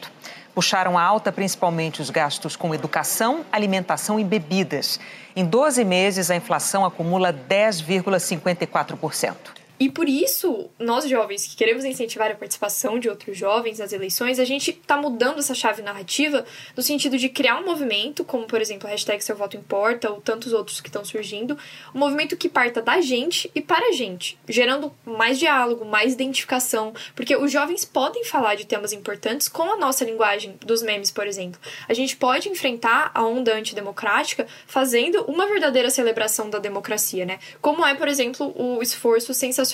puxaram 0.57 0.97
a 0.97 1.03
alta 1.03 1.31
principalmente 1.31 2.01
os 2.01 2.09
gastos 2.09 2.57
com 2.57 2.75
educação, 2.75 3.45
alimentação 3.53 4.19
e 4.19 4.25
bebidas. 4.25 4.99
Em 5.37 5.45
12 5.45 5.85
meses, 5.85 6.31
a 6.31 6.37
inflação 6.37 6.83
acumula 6.83 7.31
10,54%. 7.31 9.35
E 9.79 9.91
por 9.91 10.09
isso, 10.09 10.71
nós 10.79 11.07
jovens 11.07 11.47
que 11.47 11.55
queremos 11.55 11.85
incentivar 11.85 12.31
a 12.31 12.35
participação 12.35 12.99
de 12.99 13.11
outros 13.11 13.37
jovens 13.37 13.79
nas 13.79 13.93
eleições, 13.93 14.39
a 14.39 14.45
gente 14.45 14.71
está 14.71 14.97
mudando 14.97 15.39
essa 15.39 15.55
chave 15.55 15.83
narrativa 15.83 16.47
no 16.75 16.83
sentido 16.83 17.19
de 17.19 17.29
criar 17.29 17.61
um 17.61 17.65
movimento, 17.65 18.25
como 18.25 18.47
por 18.47 18.61
exemplo 18.61 18.87
a 18.87 18.91
hashtag 18.91 19.23
Seu 19.23 19.37
Voto 19.37 19.57
Importa 19.57 20.11
ou 20.11 20.21
tantos 20.21 20.55
outros 20.55 20.81
que 20.81 20.89
estão 20.89 21.05
surgindo, 21.05 21.59
um 21.95 21.99
movimento 21.99 22.37
que 22.39 22.49
parta 22.49 22.81
da 22.81 23.03
gente 23.03 23.51
e 23.55 23.61
para 23.61 23.89
a 23.89 23.93
gente, 23.93 24.39
gerando 24.49 24.91
mais 25.05 25.39
diálogo, 25.39 25.85
mais 25.85 26.15
identificação, 26.15 26.95
porque 27.15 27.37
os 27.37 27.53
jovens 27.53 27.85
podem 27.85 28.25
falar 28.25 28.55
de 28.55 28.67
temas 28.67 28.95
importantes 28.95 29.47
com 29.47 29.71
a 29.71 29.77
nossa 29.77 30.07
linguagem 30.07 30.57
dos 30.65 30.83
memes, 30.83 31.11
por 31.11 31.27
exemplo. 31.27 31.61
A 31.87 31.93
gente 31.93 32.17
pode 32.17 32.49
enfrentar 32.49 33.11
a 33.13 33.27
onda 33.27 33.55
antidemocrática 33.55 34.47
fazendo 34.67 35.23
uma 35.25 35.47
verdadeira 35.47 35.91
celebração 35.91 36.49
da 36.49 36.59
democracia, 36.59 37.27
né? 37.27 37.39
Como 37.61 37.85
é, 37.85 37.95
por 37.95 38.09
exemplo, 38.09 38.55
o 38.57 38.83
esforço 38.83 39.35
sensacional 39.35 39.66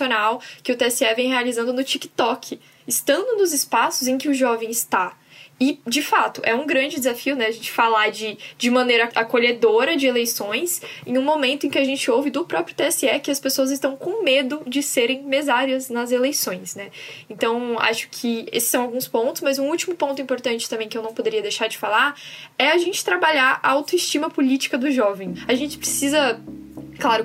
que 0.62 0.72
o 0.72 0.76
TSE 0.76 1.14
vem 1.14 1.28
realizando 1.28 1.72
no 1.72 1.84
TikTok, 1.84 2.60
estando 2.86 3.36
nos 3.36 3.52
espaços 3.52 4.08
em 4.08 4.18
que 4.18 4.28
o 4.28 4.34
jovem 4.34 4.70
está. 4.70 5.16
E, 5.62 5.78
de 5.86 6.02
fato, 6.02 6.40
é 6.44 6.56
um 6.56 6.66
grande 6.66 6.96
desafio, 6.96 7.36
né? 7.36 7.46
A 7.46 7.52
gente 7.52 7.70
falar 7.70 8.10
de, 8.10 8.36
de 8.58 8.68
maneira 8.68 9.08
acolhedora 9.14 9.96
de 9.96 10.08
eleições 10.08 10.82
em 11.06 11.16
um 11.16 11.22
momento 11.22 11.64
em 11.64 11.70
que 11.70 11.78
a 11.78 11.84
gente 11.84 12.10
ouve 12.10 12.30
do 12.30 12.44
próprio 12.44 12.74
TSE 12.74 13.06
que 13.20 13.30
as 13.30 13.38
pessoas 13.38 13.70
estão 13.70 13.96
com 13.96 14.24
medo 14.24 14.62
de 14.66 14.82
serem 14.82 15.22
mesárias 15.22 15.88
nas 15.88 16.10
eleições, 16.10 16.74
né? 16.74 16.90
Então, 17.30 17.78
acho 17.78 18.08
que 18.10 18.44
esses 18.50 18.70
são 18.70 18.82
alguns 18.82 19.06
pontos, 19.06 19.40
mas 19.40 19.56
um 19.60 19.68
último 19.68 19.94
ponto 19.94 20.20
importante 20.20 20.68
também 20.68 20.88
que 20.88 20.98
eu 20.98 21.02
não 21.02 21.14
poderia 21.14 21.40
deixar 21.40 21.68
de 21.68 21.78
falar 21.78 22.20
é 22.58 22.72
a 22.72 22.78
gente 22.78 23.04
trabalhar 23.04 23.60
a 23.62 23.70
autoestima 23.70 24.28
política 24.28 24.76
do 24.76 24.90
jovem. 24.90 25.34
A 25.46 25.54
gente 25.54 25.78
precisa 25.78 26.40
claro, 27.02 27.24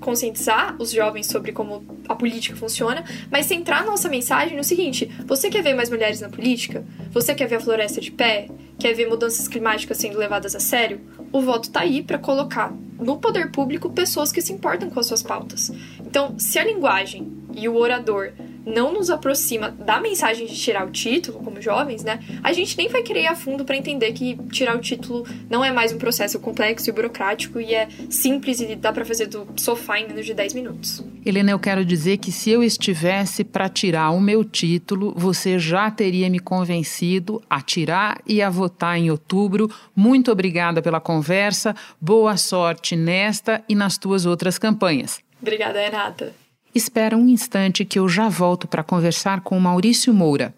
conscientizar 0.00 0.74
os 0.76 0.90
jovens 0.90 1.28
sobre 1.28 1.52
como 1.52 1.84
a 2.08 2.16
política 2.16 2.56
funciona, 2.56 3.04
mas 3.30 3.46
centrar 3.46 3.86
nossa 3.86 4.08
mensagem 4.08 4.56
no 4.56 4.64
seguinte: 4.64 5.08
você 5.24 5.48
quer 5.48 5.62
ver 5.62 5.72
mais 5.72 5.88
mulheres 5.88 6.20
na 6.20 6.28
política? 6.28 6.84
Você 7.12 7.32
quer 7.32 7.46
ver 7.46 7.56
a 7.56 7.60
floresta 7.60 8.00
de 8.00 8.10
pé? 8.10 8.48
Quer 8.76 8.92
ver 8.92 9.08
mudanças 9.08 9.46
climáticas 9.46 9.98
sendo 9.98 10.18
levadas 10.18 10.56
a 10.56 10.60
sério? 10.60 11.00
O 11.30 11.40
voto 11.40 11.70
tá 11.70 11.82
aí 11.82 12.02
para 12.02 12.18
colocar 12.18 12.74
no 12.98 13.18
poder 13.18 13.52
público 13.52 13.88
pessoas 13.88 14.32
que 14.32 14.42
se 14.42 14.52
importam 14.52 14.90
com 14.90 14.98
as 14.98 15.06
suas 15.06 15.22
pautas. 15.22 15.70
Então, 16.00 16.36
se 16.36 16.58
a 16.58 16.64
linguagem 16.64 17.32
e 17.54 17.68
o 17.68 17.76
orador 17.76 18.32
não 18.64 18.92
nos 18.92 19.10
aproxima 19.10 19.70
da 19.70 20.00
mensagem 20.00 20.46
de 20.46 20.54
tirar 20.54 20.86
o 20.86 20.90
título, 20.90 21.38
como 21.40 21.60
jovens, 21.60 22.02
né? 22.02 22.20
A 22.42 22.52
gente 22.52 22.76
nem 22.76 22.88
vai 22.88 23.02
querer 23.02 23.22
ir 23.22 23.26
a 23.26 23.36
fundo 23.36 23.64
para 23.64 23.76
entender 23.76 24.12
que 24.12 24.36
tirar 24.50 24.76
o 24.76 24.80
título 24.80 25.26
não 25.50 25.64
é 25.64 25.72
mais 25.72 25.92
um 25.92 25.98
processo 25.98 26.38
complexo 26.40 26.88
e 26.88 26.92
burocrático 26.92 27.60
e 27.60 27.74
é 27.74 27.88
simples 28.08 28.60
e 28.60 28.74
dá 28.74 28.92
para 28.92 29.04
fazer 29.04 29.26
do 29.26 29.46
sofá 29.56 29.98
em 29.98 30.08
menos 30.08 30.26
de 30.26 30.34
10 30.34 30.54
minutos. 30.54 31.04
Helena, 31.24 31.50
eu 31.50 31.58
quero 31.58 31.84
dizer 31.84 32.18
que 32.18 32.30
se 32.30 32.50
eu 32.50 32.62
estivesse 32.62 33.44
para 33.44 33.68
tirar 33.68 34.10
o 34.10 34.20
meu 34.20 34.44
título, 34.44 35.14
você 35.16 35.58
já 35.58 35.90
teria 35.90 36.28
me 36.28 36.38
convencido 36.38 37.42
a 37.48 37.60
tirar 37.60 38.20
e 38.26 38.42
a 38.42 38.50
votar 38.50 38.98
em 38.98 39.10
outubro. 39.10 39.70
Muito 39.94 40.30
obrigada 40.30 40.82
pela 40.82 41.00
conversa. 41.00 41.74
Boa 42.00 42.36
sorte 42.36 42.94
nesta 42.94 43.62
e 43.68 43.74
nas 43.74 43.96
tuas 43.96 44.26
outras 44.26 44.58
campanhas. 44.58 45.20
Obrigada, 45.40 45.80
Renata. 45.80 46.43
Espera 46.74 47.16
um 47.16 47.28
instante 47.28 47.84
que 47.84 48.00
eu 48.00 48.08
já 48.08 48.28
volto 48.28 48.66
para 48.66 48.82
conversar 48.82 49.42
com 49.42 49.60
Maurício 49.60 50.12
Moura. 50.12 50.52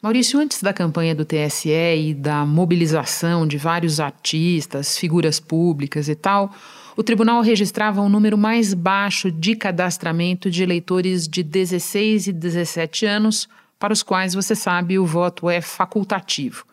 Maurício, 0.00 0.40
antes 0.40 0.62
da 0.62 0.72
campanha 0.72 1.14
do 1.14 1.22
TSE 1.22 1.68
e 1.70 2.14
da 2.14 2.46
mobilização 2.46 3.46
de 3.46 3.58
vários 3.58 4.00
artistas, 4.00 4.96
figuras 4.96 5.38
públicas 5.38 6.08
e 6.08 6.14
tal, 6.14 6.50
o 6.96 7.02
tribunal 7.02 7.42
registrava 7.42 8.00
um 8.00 8.08
número 8.08 8.38
mais 8.38 8.72
baixo 8.72 9.30
de 9.30 9.54
cadastramento 9.54 10.50
de 10.50 10.62
eleitores 10.62 11.28
de 11.28 11.42
16 11.42 12.28
e 12.28 12.32
17 12.32 13.04
anos, 13.04 13.46
para 13.78 13.92
os 13.92 14.02
quais, 14.02 14.32
você 14.32 14.54
sabe, 14.54 14.98
o 14.98 15.04
voto 15.04 15.50
é 15.50 15.60
facultativo. 15.60 16.64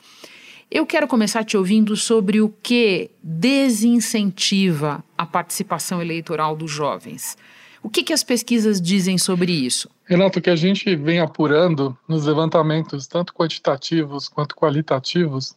Eu 0.69 0.85
quero 0.85 1.09
começar 1.09 1.43
te 1.43 1.57
ouvindo 1.57 1.97
sobre 1.97 2.39
o 2.39 2.47
que 2.63 3.11
desincentiva 3.21 5.03
a 5.17 5.25
participação 5.25 6.01
eleitoral 6.01 6.55
dos 6.55 6.71
jovens. 6.71 7.35
O 7.83 7.89
que, 7.89 8.03
que 8.03 8.13
as 8.13 8.23
pesquisas 8.23 8.79
dizem 8.79 9.17
sobre 9.17 9.51
isso? 9.51 9.89
Renato, 10.05 10.39
o 10.39 10.41
que 10.41 10.49
a 10.49 10.55
gente 10.55 10.95
vem 10.95 11.19
apurando 11.19 11.97
nos 12.07 12.25
levantamentos, 12.25 13.07
tanto 13.07 13.33
quantitativos 13.33 14.29
quanto 14.29 14.55
qualitativos, 14.55 15.55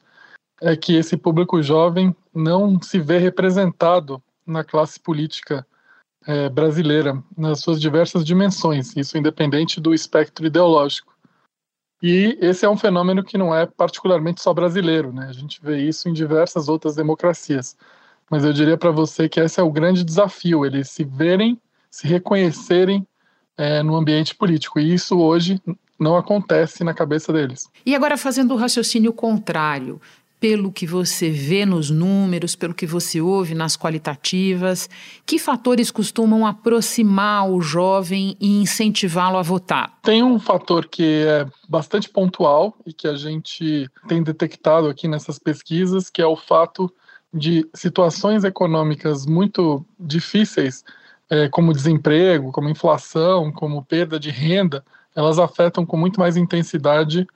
é 0.61 0.76
que 0.76 0.95
esse 0.95 1.16
público 1.16 1.62
jovem 1.62 2.14
não 2.35 2.81
se 2.81 2.99
vê 2.99 3.19
representado 3.19 4.23
na 4.47 4.64
classe 4.64 4.99
política 4.99 5.66
é, 6.26 6.49
brasileira, 6.49 7.23
nas 7.37 7.61
suas 7.61 7.81
diversas 7.81 8.25
dimensões, 8.25 8.97
isso 8.97 9.19
independente 9.19 9.81
do 9.81 9.93
espectro 9.93 10.47
ideológico. 10.47 11.14
E 12.02 12.37
esse 12.40 12.64
é 12.64 12.69
um 12.69 12.76
fenômeno 12.76 13.23
que 13.23 13.38
não 13.38 13.54
é 13.54 13.66
particularmente 13.66 14.43
só 14.43 14.52
brasileiro, 14.52 15.12
né? 15.12 15.26
A 15.28 15.33
gente 15.33 15.61
vê 15.62 15.78
isso 15.78 16.09
em 16.09 16.12
diversas 16.12 16.69
outras 16.69 16.95
democracias. 16.95 17.76
Mas 18.31 18.45
eu 18.45 18.52
diria 18.52 18.76
para 18.76 18.90
você 18.90 19.28
que 19.28 19.40
esse 19.40 19.61
é 19.61 19.62
o 19.62 19.71
grande 19.71 20.04
desafio, 20.04 20.64
eles 20.64 20.90
se 20.90 21.04
verem 21.04 21.61
se 21.94 22.08
reconhecerem 22.08 23.06
é, 23.56 23.80
no 23.80 23.94
ambiente 23.94 24.34
político. 24.34 24.80
E 24.80 24.92
isso 24.92 25.16
hoje 25.16 25.62
não 25.98 26.16
acontece 26.16 26.82
na 26.82 26.92
cabeça 26.92 27.32
deles. 27.32 27.68
E 27.86 27.94
agora, 27.94 28.16
fazendo 28.16 28.52
o 28.52 28.56
raciocínio 28.56 29.12
contrário, 29.12 30.00
pelo 30.40 30.72
que 30.72 30.88
você 30.88 31.30
vê 31.30 31.64
nos 31.64 31.90
números, 31.90 32.56
pelo 32.56 32.74
que 32.74 32.84
você 32.84 33.20
ouve 33.20 33.54
nas 33.54 33.76
qualitativas, 33.76 34.90
que 35.24 35.38
fatores 35.38 35.92
costumam 35.92 36.44
aproximar 36.44 37.48
o 37.48 37.60
jovem 37.60 38.36
e 38.40 38.60
incentivá-lo 38.60 39.38
a 39.38 39.42
votar? 39.42 39.96
Tem 40.02 40.20
um 40.20 40.40
fator 40.40 40.88
que 40.88 41.24
é 41.24 41.46
bastante 41.68 42.08
pontual 42.08 42.76
e 42.84 42.92
que 42.92 43.06
a 43.06 43.14
gente 43.14 43.88
tem 44.08 44.20
detectado 44.20 44.88
aqui 44.88 45.06
nessas 45.06 45.38
pesquisas, 45.38 46.10
que 46.10 46.20
é 46.20 46.26
o 46.26 46.34
fato 46.36 46.92
de 47.32 47.64
situações 47.72 48.42
econômicas 48.42 49.26
muito 49.26 49.86
difíceis 49.98 50.82
é, 51.30 51.49
como 51.49 51.73
desemprego, 51.73 52.52
como 52.52 52.69
inflação, 52.69 53.50
como 53.52 53.84
perda 53.84 54.19
de 54.19 54.30
renda, 54.30 54.84
elas 55.15 55.39
afetam 55.39 55.87
com 55.87 55.97
muito 55.97 56.19
mais 56.21 56.37
intensidade 56.37 57.26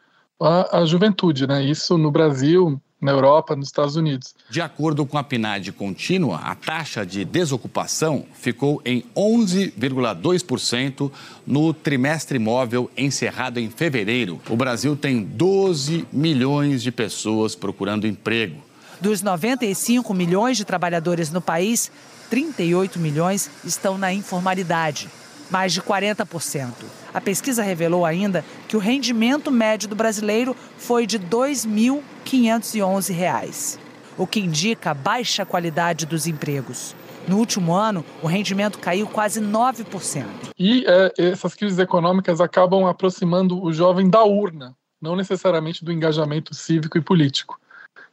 a, 0.40 0.78
a 0.78 0.86
juventude, 0.86 1.46
né? 1.46 1.62
Isso 1.62 1.96
no 1.96 2.10
Brasil, 2.10 2.80
na 3.00 3.12
Europa, 3.12 3.54
nos 3.54 3.68
Estados 3.68 3.94
Unidos. 3.96 4.34
De 4.50 4.60
acordo 4.60 5.06
com 5.06 5.16
a 5.16 5.24
PNAD 5.24 5.70
contínua, 5.72 6.38
a 6.38 6.54
taxa 6.54 7.06
de 7.06 7.24
desocupação 7.24 8.24
ficou 8.34 8.82
em 8.84 9.04
11,2% 9.16 11.10
no 11.46 11.72
trimestre 11.72 12.38
móvel 12.38 12.90
encerrado 12.96 13.58
em 13.58 13.70
fevereiro. 13.70 14.40
O 14.48 14.56
Brasil 14.56 14.96
tem 14.96 15.22
12 15.22 16.06
milhões 16.12 16.82
de 16.82 16.90
pessoas 16.90 17.54
procurando 17.54 18.06
emprego. 18.06 18.56
Dos 19.00 19.22
95 19.22 20.12
milhões 20.12 20.56
de 20.56 20.64
trabalhadores 20.64 21.30
no 21.30 21.40
país, 21.40 21.92
38 22.30 22.98
milhões 22.98 23.50
estão 23.64 23.98
na 23.98 24.12
informalidade, 24.12 25.08
mais 25.50 25.72
de 25.72 25.80
40%. 25.80 26.74
A 27.12 27.20
pesquisa 27.20 27.62
revelou 27.62 28.04
ainda 28.04 28.44
que 28.66 28.76
o 28.76 28.80
rendimento 28.80 29.48
médio 29.50 29.88
do 29.88 29.96
brasileiro 29.96 30.54
foi 30.76 31.06
de 31.06 31.16
R$ 31.16 31.24
2.511, 31.26 33.78
o 34.16 34.26
que 34.26 34.40
indica 34.40 34.90
a 34.90 34.94
baixa 34.94 35.46
qualidade 35.46 36.06
dos 36.06 36.26
empregos. 36.26 36.96
No 37.26 37.36
último 37.36 37.74
ano, 37.74 38.04
o 38.22 38.26
rendimento 38.26 38.78
caiu 38.78 39.06
quase 39.06 39.38
9%. 39.40 40.24
E 40.58 40.84
é, 40.86 41.12
essas 41.18 41.54
crises 41.54 41.78
econômicas 41.78 42.40
acabam 42.40 42.86
aproximando 42.86 43.62
o 43.62 43.70
jovem 43.72 44.08
da 44.08 44.24
urna, 44.24 44.74
não 45.00 45.14
necessariamente 45.14 45.84
do 45.84 45.92
engajamento 45.92 46.54
cívico 46.54 46.96
e 46.96 47.02
político. 47.02 47.60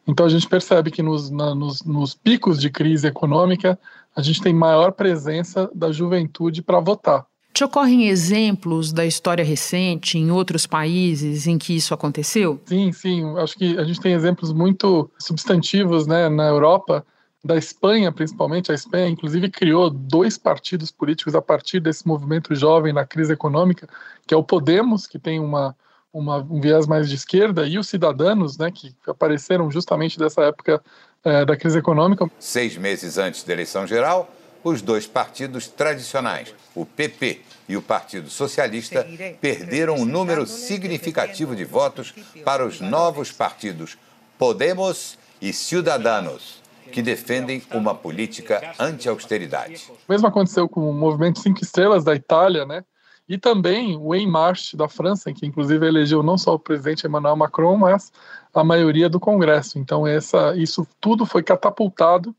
Então 0.08 0.26
a 0.26 0.30
gente 0.30 0.48
percebe 0.48 0.92
que 0.92 1.02
nos, 1.02 1.30
na, 1.30 1.56
nos, 1.56 1.84
nos 1.84 2.14
picos 2.14 2.60
de 2.60 2.70
crise 2.70 3.08
econômica, 3.08 3.80
a 4.16 4.22
gente 4.22 4.42
tem 4.42 4.54
maior 4.54 4.92
presença 4.92 5.70
da 5.74 5.92
juventude 5.92 6.62
para 6.62 6.80
votar. 6.80 7.26
Te 7.56 7.64
ocorrem 7.64 8.10
exemplos 8.10 8.92
da 8.92 9.06
história 9.06 9.44
recente 9.44 10.18
em 10.18 10.30
outros 10.30 10.68
países 10.68 11.48
em 11.48 11.58
que 11.58 11.74
isso 11.74 11.94
aconteceu? 11.94 12.60
Sim, 12.66 12.92
sim. 12.92 13.24
Acho 13.38 13.58
que 13.58 13.78
a 13.78 13.84
gente 13.86 14.02
tem 14.02 14.12
exemplos 14.12 14.52
muito 14.52 15.10
substantivos 15.18 16.06
né, 16.06 16.28
na 16.28 16.48
Europa, 16.48 17.06
da 17.44 17.56
Espanha 17.56 18.12
principalmente. 18.12 18.72
A 18.72 18.76
Espanha, 18.76 19.08
inclusive, 19.08 19.50
criou 19.50 19.90
dois 19.90 20.38
partidos 20.38 20.92
políticos 20.92 21.34
a 21.34 21.42
partir 21.42 21.80
desse 21.80 22.06
movimento 22.06 22.54
jovem 22.54 22.92
na 22.92 23.06
crise 23.06 23.32
econômica, 23.32 23.88
que 24.28 24.34
é 24.34 24.38
o 24.38 24.44
Podemos, 24.44 25.08
que 25.08 25.18
tem 25.18 25.40
uma, 25.40 25.74
uma, 26.16 26.38
um 26.38 26.62
viés 26.62 26.88
mais 26.88 27.10
de 27.10 27.16
esquerda, 27.16 27.68
e 27.68 27.78
os 27.78 27.90
Cidadanos, 27.90 28.58
né, 28.58 28.72
que 28.72 28.96
apareceram 29.06 29.70
justamente 29.70 30.18
dessa 30.18 30.44
época 30.44 30.82
é, 31.26 31.44
da 31.44 31.58
crise 31.58 31.78
econômica. 31.78 32.32
Seis 32.40 32.78
meses 32.78 33.18
antes 33.18 33.44
da 33.44 33.52
eleição 33.52 33.86
geral, 33.86 34.32
os 34.64 34.82
dois 34.82 35.06
partidos 35.06 35.68
tradicionais, 35.68 36.56
o 36.74 36.86
PP 36.86 37.42
e 37.68 37.76
o 37.76 37.82
Partido 37.82 38.30
Socialista, 38.30 39.06
perderam 39.42 39.96
um 39.96 40.06
número 40.06 40.48
significativo 40.48 41.54
de 41.54 41.66
votos 41.66 42.14
para 42.46 42.66
os 42.66 42.80
novos 42.80 43.32
partidos 43.32 43.98
Podemos 44.38 45.18
e 45.42 45.52
Ciudadanos, 45.52 46.62
que 46.92 47.02
defendem 47.02 47.62
uma 47.74 47.94
política 47.94 48.74
anti-austeridade. 48.80 49.92
O 50.08 50.12
mesmo 50.12 50.28
aconteceu 50.28 50.70
com 50.70 50.90
o 50.90 50.94
movimento 50.94 51.40
Cinco 51.40 51.62
Estrelas 51.62 52.06
da 52.06 52.16
Itália, 52.16 52.66
né? 52.66 52.84
E 53.28 53.38
também 53.38 53.98
o 53.98 54.14
En 54.14 54.28
Marche 54.28 54.78
da 54.78 54.88
França, 54.88 55.34
que 55.34 55.46
inclusive 55.46 55.86
elegeu 55.86 56.22
não 56.22 56.38
só 56.38 56.54
o 56.54 56.60
presidente 56.60 57.08
Emmanuel 57.08 57.36
Macron, 57.36 57.76
mas 57.78 58.12
a 58.54 58.64
maioria 58.64 59.10
do 59.10 59.20
Congresso. 59.20 59.80
Então 59.80 60.06
essa, 60.06 60.56
isso 60.56 60.88
tudo 61.02 61.26
foi 61.26 61.42
catapultado 61.42 62.36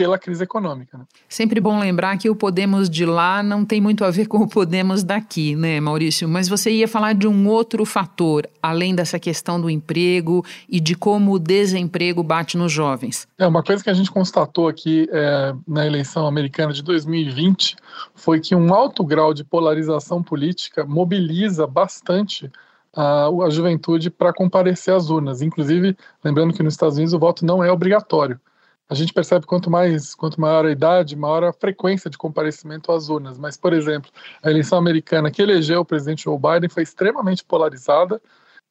pela 0.00 0.18
crise 0.18 0.42
econômica. 0.42 0.96
Né? 0.96 1.04
Sempre 1.28 1.60
bom 1.60 1.78
lembrar 1.78 2.16
que 2.16 2.30
o 2.30 2.34
Podemos 2.34 2.88
de 2.88 3.04
lá 3.04 3.42
não 3.42 3.66
tem 3.66 3.82
muito 3.82 4.02
a 4.02 4.10
ver 4.10 4.28
com 4.28 4.38
o 4.38 4.48
Podemos 4.48 5.04
daqui, 5.04 5.54
né, 5.54 5.78
Maurício? 5.78 6.26
Mas 6.26 6.48
você 6.48 6.70
ia 6.70 6.88
falar 6.88 7.12
de 7.12 7.28
um 7.28 7.46
outro 7.46 7.84
fator, 7.84 8.48
além 8.62 8.94
dessa 8.94 9.18
questão 9.18 9.60
do 9.60 9.68
emprego 9.68 10.42
e 10.66 10.80
de 10.80 10.94
como 10.94 11.34
o 11.34 11.38
desemprego 11.38 12.22
bate 12.22 12.56
nos 12.56 12.72
jovens. 12.72 13.28
É, 13.36 13.46
uma 13.46 13.62
coisa 13.62 13.84
que 13.84 13.90
a 13.90 13.92
gente 13.92 14.10
constatou 14.10 14.68
aqui 14.68 15.06
é, 15.12 15.52
na 15.68 15.86
eleição 15.86 16.26
americana 16.26 16.72
de 16.72 16.82
2020 16.82 17.76
foi 18.14 18.40
que 18.40 18.54
um 18.54 18.72
alto 18.72 19.04
grau 19.04 19.34
de 19.34 19.44
polarização 19.44 20.22
política 20.22 20.82
mobiliza 20.82 21.66
bastante 21.66 22.50
a, 22.96 23.26
a 23.26 23.50
juventude 23.50 24.08
para 24.08 24.32
comparecer 24.32 24.94
às 24.94 25.10
urnas. 25.10 25.42
Inclusive, 25.42 25.94
lembrando 26.24 26.54
que 26.54 26.62
nos 26.62 26.72
Estados 26.72 26.96
Unidos 26.96 27.12
o 27.12 27.18
voto 27.18 27.44
não 27.44 27.62
é 27.62 27.70
obrigatório 27.70 28.40
a 28.90 28.94
gente 28.94 29.12
percebe 29.12 29.46
quanto 29.46 29.70
mais, 29.70 30.16
quanto 30.16 30.40
maior 30.40 30.66
a 30.66 30.70
idade, 30.72 31.14
maior 31.14 31.44
a 31.44 31.52
frequência 31.52 32.10
de 32.10 32.18
comparecimento 32.18 32.90
às 32.90 33.08
urnas. 33.08 33.38
Mas, 33.38 33.56
por 33.56 33.72
exemplo, 33.72 34.10
a 34.42 34.50
eleição 34.50 34.76
americana 34.76 35.30
que 35.30 35.40
elegeu 35.40 35.80
o 35.80 35.84
presidente 35.84 36.24
Joe 36.24 36.36
Biden 36.36 36.68
foi 36.68 36.82
extremamente 36.82 37.44
polarizada 37.44 38.20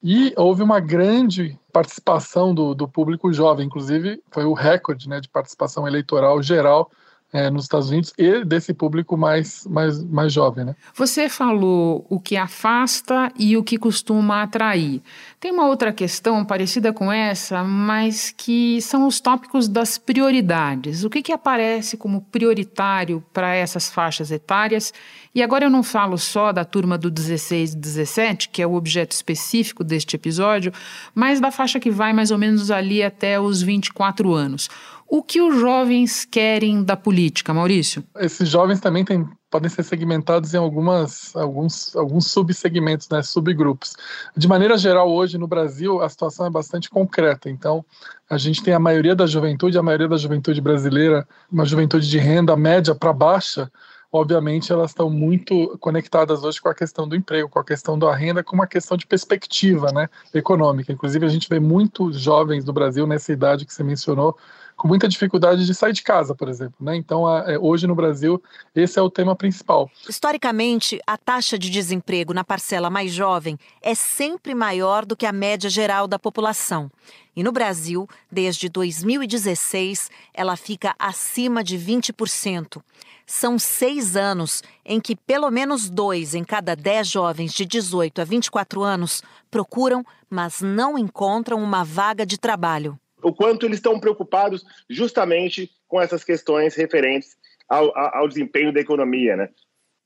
e 0.03 0.33
houve 0.35 0.61
uma 0.61 0.81
grande 0.81 1.57
participação 1.71 2.53
do, 2.53 2.75
do 2.75 2.85
público 2.85 3.31
jovem, 3.31 3.65
inclusive 3.65 4.21
foi 4.29 4.43
o 4.43 4.53
recorde 4.53 5.07
né, 5.07 5.21
de 5.21 5.29
participação 5.29 5.87
eleitoral 5.87 6.41
geral 6.43 6.91
é, 7.31 7.49
nos 7.49 7.63
Estados 7.63 7.89
Unidos 7.89 8.13
e 8.17 8.43
desse 8.43 8.73
público 8.73 9.15
mais, 9.15 9.65
mais, 9.67 10.03
mais 10.03 10.33
jovem. 10.33 10.65
Né? 10.65 10.75
Você 10.95 11.29
falou 11.29 12.05
o 12.09 12.19
que 12.19 12.35
afasta 12.35 13.31
e 13.37 13.55
o 13.55 13.63
que 13.63 13.77
costuma 13.77 14.41
atrair. 14.41 15.01
Tem 15.39 15.51
uma 15.51 15.67
outra 15.67 15.93
questão 15.93 16.43
parecida 16.43 16.91
com 16.91 17.11
essa, 17.11 17.63
mas 17.63 18.33
que 18.35 18.81
são 18.81 19.07
os 19.07 19.19
tópicos 19.19 19.67
das 19.67 19.97
prioridades. 19.97 21.03
O 21.03 21.09
que, 21.09 21.21
que 21.21 21.31
aparece 21.31 21.97
como 21.97 22.21
prioritário 22.21 23.23
para 23.31 23.53
essas 23.53 23.89
faixas 23.89 24.31
etárias? 24.31 24.91
E 25.33 25.43
agora 25.43 25.65
eu 25.65 25.69
não 25.69 25.83
falo 25.83 26.17
só 26.17 26.51
da 26.51 26.65
turma 26.65 26.97
do 26.97 27.11
16 27.11 27.73
e 27.73 27.77
17, 27.77 28.49
que 28.49 28.61
é 28.61 28.67
o 28.67 28.73
objeto 28.73 29.11
específico 29.11 29.83
deste 29.83 30.15
episódio, 30.15 30.73
mas 31.13 31.39
da 31.39 31.51
faixa 31.51 31.79
que 31.79 31.91
vai 31.91 32.11
mais 32.11 32.31
ou 32.31 32.37
menos 32.37 32.71
ali 32.71 33.03
até 33.03 33.39
os 33.39 33.61
24 33.61 34.33
anos. 34.33 34.67
O 35.11 35.23
que 35.23 35.41
os 35.41 35.59
jovens 35.59 36.23
querem 36.23 36.83
da 36.83 36.95
política, 36.95 37.51
Maurício? 37.51 38.03
Esses 38.17 38.47
jovens 38.47 38.79
também 38.79 39.03
têm, 39.03 39.27
podem 39.49 39.67
ser 39.67 39.81
segmentados 39.81 40.53
em 40.53 40.57
algumas, 40.57 41.35
alguns, 41.35 41.95
alguns 41.95 42.27
subsegmentos, 42.27 43.09
né, 43.09 43.23
subgrupos. 43.23 43.95
De 44.37 44.47
maneira 44.47 44.77
geral, 44.77 45.11
hoje 45.11 45.39
no 45.39 45.47
Brasil, 45.47 45.99
a 45.99 46.07
situação 46.07 46.45
é 46.45 46.49
bastante 46.51 46.91
concreta. 46.91 47.49
Então, 47.49 47.83
a 48.29 48.37
gente 48.37 48.61
tem 48.61 48.75
a 48.75 48.79
maioria 48.79 49.15
da 49.15 49.25
juventude, 49.25 49.79
a 49.79 49.83
maioria 49.83 50.07
da 50.07 50.17
juventude 50.17 50.61
brasileira, 50.61 51.27
uma 51.51 51.65
juventude 51.65 52.07
de 52.07 52.19
renda 52.19 52.55
média 52.55 52.93
para 52.93 53.11
baixa, 53.11 53.71
obviamente 54.11 54.71
elas 54.71 54.91
estão 54.91 55.09
muito 55.09 55.77
conectadas 55.79 56.43
hoje 56.43 56.61
com 56.61 56.69
a 56.69 56.73
questão 56.73 57.07
do 57.07 57.15
emprego, 57.15 57.49
com 57.49 57.59
a 57.59 57.63
questão 57.63 57.97
da 57.97 58.13
renda, 58.15 58.43
com 58.43 58.55
uma 58.55 58.67
questão 58.67 58.97
de 58.97 59.07
perspectiva 59.07 59.91
né, 59.91 60.07
econômica. 60.33 60.91
Inclusive, 60.91 61.25
a 61.25 61.29
gente 61.29 61.47
vê 61.49 61.59
muitos 61.59 62.19
jovens 62.19 62.63
do 62.63 62.73
Brasil 62.73 63.05
nessa 63.07 63.31
idade 63.31 63.65
que 63.65 63.73
você 63.73 63.83
mencionou, 63.83 64.37
com 64.79 64.87
muita 64.87 65.09
dificuldade 65.09 65.65
de 65.65 65.75
sair 65.75 65.91
de 65.91 66.01
casa, 66.01 66.33
por 66.33 66.47
exemplo. 66.47 66.75
Né? 66.79 66.95
Então, 66.95 67.27
a, 67.27 67.51
é, 67.51 67.59
hoje 67.59 67.85
no 67.85 67.93
Brasil, 67.93 68.41
esse 68.73 68.97
é 68.97 69.01
o 69.01 69.09
tema 69.09 69.35
principal. 69.35 69.91
Historicamente, 70.07 71.01
a 71.05 71.17
taxa 71.17 71.59
de 71.59 71.69
desemprego 71.69 72.33
na 72.33 72.45
parcela 72.45 72.89
mais 72.89 73.11
jovem 73.11 73.59
é 73.81 73.93
sempre 73.93 74.55
maior 74.55 75.05
do 75.05 75.17
que 75.17 75.25
a 75.25 75.33
média 75.33 75.69
geral 75.69 76.07
da 76.07 76.17
população. 76.17 76.89
E 77.35 77.43
no 77.43 77.51
Brasil, 77.51 78.07
desde 78.31 78.69
2016, 78.69 80.09
ela 80.33 80.55
fica 80.55 80.95
acima 80.97 81.61
de 81.61 81.77
20%. 81.77 82.81
São 83.25 83.59
seis 83.59 84.15
anos 84.15 84.63
em 84.85 84.99
que 85.01 85.13
pelo 85.13 85.51
menos 85.51 85.89
dois 85.89 86.33
em 86.33 86.43
cada 86.43 86.73
dez 86.73 87.07
jovens 87.09 87.51
de 87.53 87.65
18 87.65 88.21
a 88.21 88.23
24 88.23 88.81
anos 88.81 89.21
procuram, 89.51 90.05
mas 90.29 90.61
não 90.61 90.97
encontram 90.97 91.61
uma 91.61 91.83
vaga 91.83 92.25
de 92.25 92.37
trabalho 92.37 92.97
o 93.21 93.33
quanto 93.33 93.65
eles 93.65 93.77
estão 93.77 93.99
preocupados 93.99 94.63
justamente 94.89 95.71
com 95.87 96.01
essas 96.01 96.23
questões 96.23 96.75
referentes 96.75 97.35
ao, 97.67 97.95
ao 97.97 98.27
desempenho 98.27 98.73
da 98.73 98.79
economia, 98.79 99.35
né? 99.35 99.49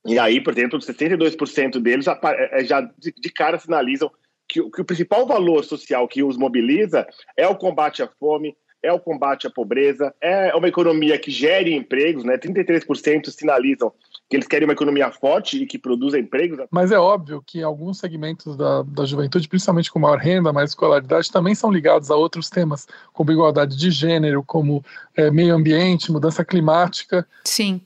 E 0.06 0.18
aí, 0.18 0.40
por 0.40 0.52
exemplo, 0.52 0.78
62% 0.78 1.80
deles 1.80 2.04
já, 2.04 2.20
é, 2.24 2.64
já 2.64 2.82
de, 2.82 3.12
de 3.16 3.30
cara 3.30 3.58
sinalizam 3.58 4.10
que, 4.46 4.62
que, 4.70 4.80
o 4.82 4.84
principal 4.84 5.26
valor 5.26 5.64
social 5.64 6.06
que 6.06 6.22
os 6.22 6.36
mobiliza 6.36 7.06
é 7.36 7.48
o 7.48 7.56
combate 7.56 8.02
à 8.02 8.08
fome, 8.20 8.54
é 8.82 8.92
o 8.92 9.00
combate 9.00 9.46
à 9.46 9.50
pobreza, 9.50 10.14
é 10.20 10.54
uma 10.54 10.68
economia 10.68 11.18
que 11.18 11.30
gere 11.30 11.72
empregos, 11.74 12.22
né? 12.22 12.36
33% 12.36 13.30
sinalizam 13.30 13.92
que 14.28 14.36
eles 14.36 14.46
querem 14.46 14.66
uma 14.66 14.72
economia 14.72 15.10
forte 15.10 15.62
e 15.62 15.66
que 15.66 15.78
produza 15.78 16.18
empregos. 16.18 16.58
Mas 16.70 16.90
é 16.90 16.98
óbvio 16.98 17.42
que 17.46 17.62
alguns 17.62 17.98
segmentos 17.98 18.56
da, 18.56 18.82
da 18.82 19.04
juventude, 19.04 19.46
principalmente 19.46 19.92
com 19.92 19.98
maior 19.98 20.18
renda, 20.18 20.52
mais 20.52 20.70
escolaridade, 20.70 21.30
também 21.30 21.54
são 21.54 21.70
ligados 21.70 22.10
a 22.10 22.16
outros 22.16 22.48
temas, 22.48 22.86
como 23.12 23.30
igualdade 23.30 23.76
de 23.76 23.90
gênero, 23.90 24.42
como 24.42 24.82
é, 25.14 25.30
meio 25.30 25.54
ambiente, 25.54 26.10
mudança 26.10 26.44
climática. 26.44 27.26
Sim. 27.44 27.80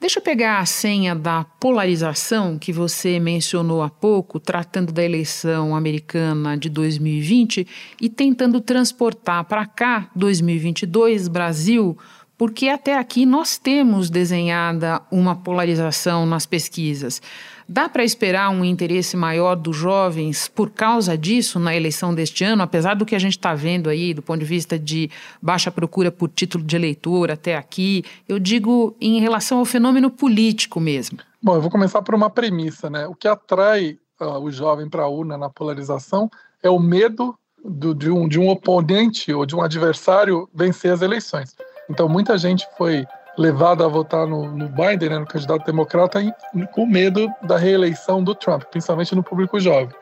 Deixa 0.00 0.18
eu 0.18 0.22
pegar 0.22 0.60
a 0.60 0.66
senha 0.66 1.14
da 1.14 1.44
polarização 1.44 2.58
que 2.58 2.72
você 2.72 3.20
mencionou 3.20 3.82
há 3.82 3.90
pouco, 3.90 4.40
tratando 4.40 4.92
da 4.92 5.04
eleição 5.04 5.76
americana 5.76 6.56
de 6.56 6.70
2020 6.70 7.66
e 8.00 8.08
tentando 8.08 8.60
transportar 8.60 9.44
para 9.44 9.66
cá, 9.66 10.10
2022, 10.16 11.28
Brasil 11.28 11.98
porque 12.36 12.68
até 12.68 12.96
aqui 12.96 13.24
nós 13.24 13.56
temos 13.58 14.10
desenhada 14.10 15.00
uma 15.10 15.36
polarização 15.36 16.26
nas 16.26 16.46
pesquisas. 16.46 17.20
Dá 17.68 17.88
para 17.88 18.04
esperar 18.04 18.50
um 18.50 18.64
interesse 18.64 19.16
maior 19.16 19.54
dos 19.54 19.76
jovens 19.76 20.48
por 20.48 20.70
causa 20.70 21.16
disso 21.16 21.58
na 21.58 21.74
eleição 21.74 22.14
deste 22.14 22.44
ano, 22.44 22.62
apesar 22.62 22.94
do 22.94 23.06
que 23.06 23.14
a 23.14 23.18
gente 23.18 23.38
está 23.38 23.54
vendo 23.54 23.88
aí 23.88 24.12
do 24.12 24.20
ponto 24.20 24.40
de 24.40 24.44
vista 24.44 24.78
de 24.78 25.10
baixa 25.40 25.70
procura 25.70 26.10
por 26.10 26.28
título 26.28 26.64
de 26.64 26.76
eleitor 26.76 27.30
até 27.30 27.56
aqui? 27.56 28.04
Eu 28.28 28.38
digo 28.38 28.96
em 29.00 29.20
relação 29.20 29.58
ao 29.58 29.64
fenômeno 29.64 30.10
político 30.10 30.80
mesmo. 30.80 31.18
Bom, 31.42 31.54
eu 31.54 31.60
vou 31.60 31.70
começar 31.70 32.02
por 32.02 32.14
uma 32.14 32.28
premissa, 32.28 32.90
né? 32.90 33.06
O 33.06 33.14
que 33.14 33.26
atrai 33.26 33.96
uh, 34.20 34.38
o 34.38 34.50
jovem 34.50 34.88
para 34.88 35.04
a 35.04 35.08
urna 35.08 35.38
na 35.38 35.48
polarização 35.48 36.28
é 36.62 36.70
o 36.70 36.78
medo 36.78 37.34
do, 37.64 37.94
de, 37.94 38.10
um, 38.10 38.28
de 38.28 38.38
um 38.38 38.48
oponente 38.48 39.32
ou 39.32 39.46
de 39.46 39.54
um 39.54 39.62
adversário 39.62 40.48
vencer 40.54 40.92
as 40.92 41.02
eleições. 41.02 41.54
Então, 41.88 42.08
muita 42.08 42.38
gente 42.38 42.66
foi 42.76 43.06
levada 43.36 43.84
a 43.84 43.88
votar 43.88 44.26
no, 44.26 44.50
no 44.50 44.68
Biden, 44.68 45.08
né, 45.08 45.18
no 45.18 45.26
candidato 45.26 45.64
democrata, 45.64 46.20
em, 46.20 46.32
com 46.72 46.86
medo 46.86 47.28
da 47.42 47.56
reeleição 47.56 48.22
do 48.22 48.34
Trump, 48.34 48.64
principalmente 48.64 49.14
no 49.14 49.22
público 49.22 49.58
jovem. 49.58 49.94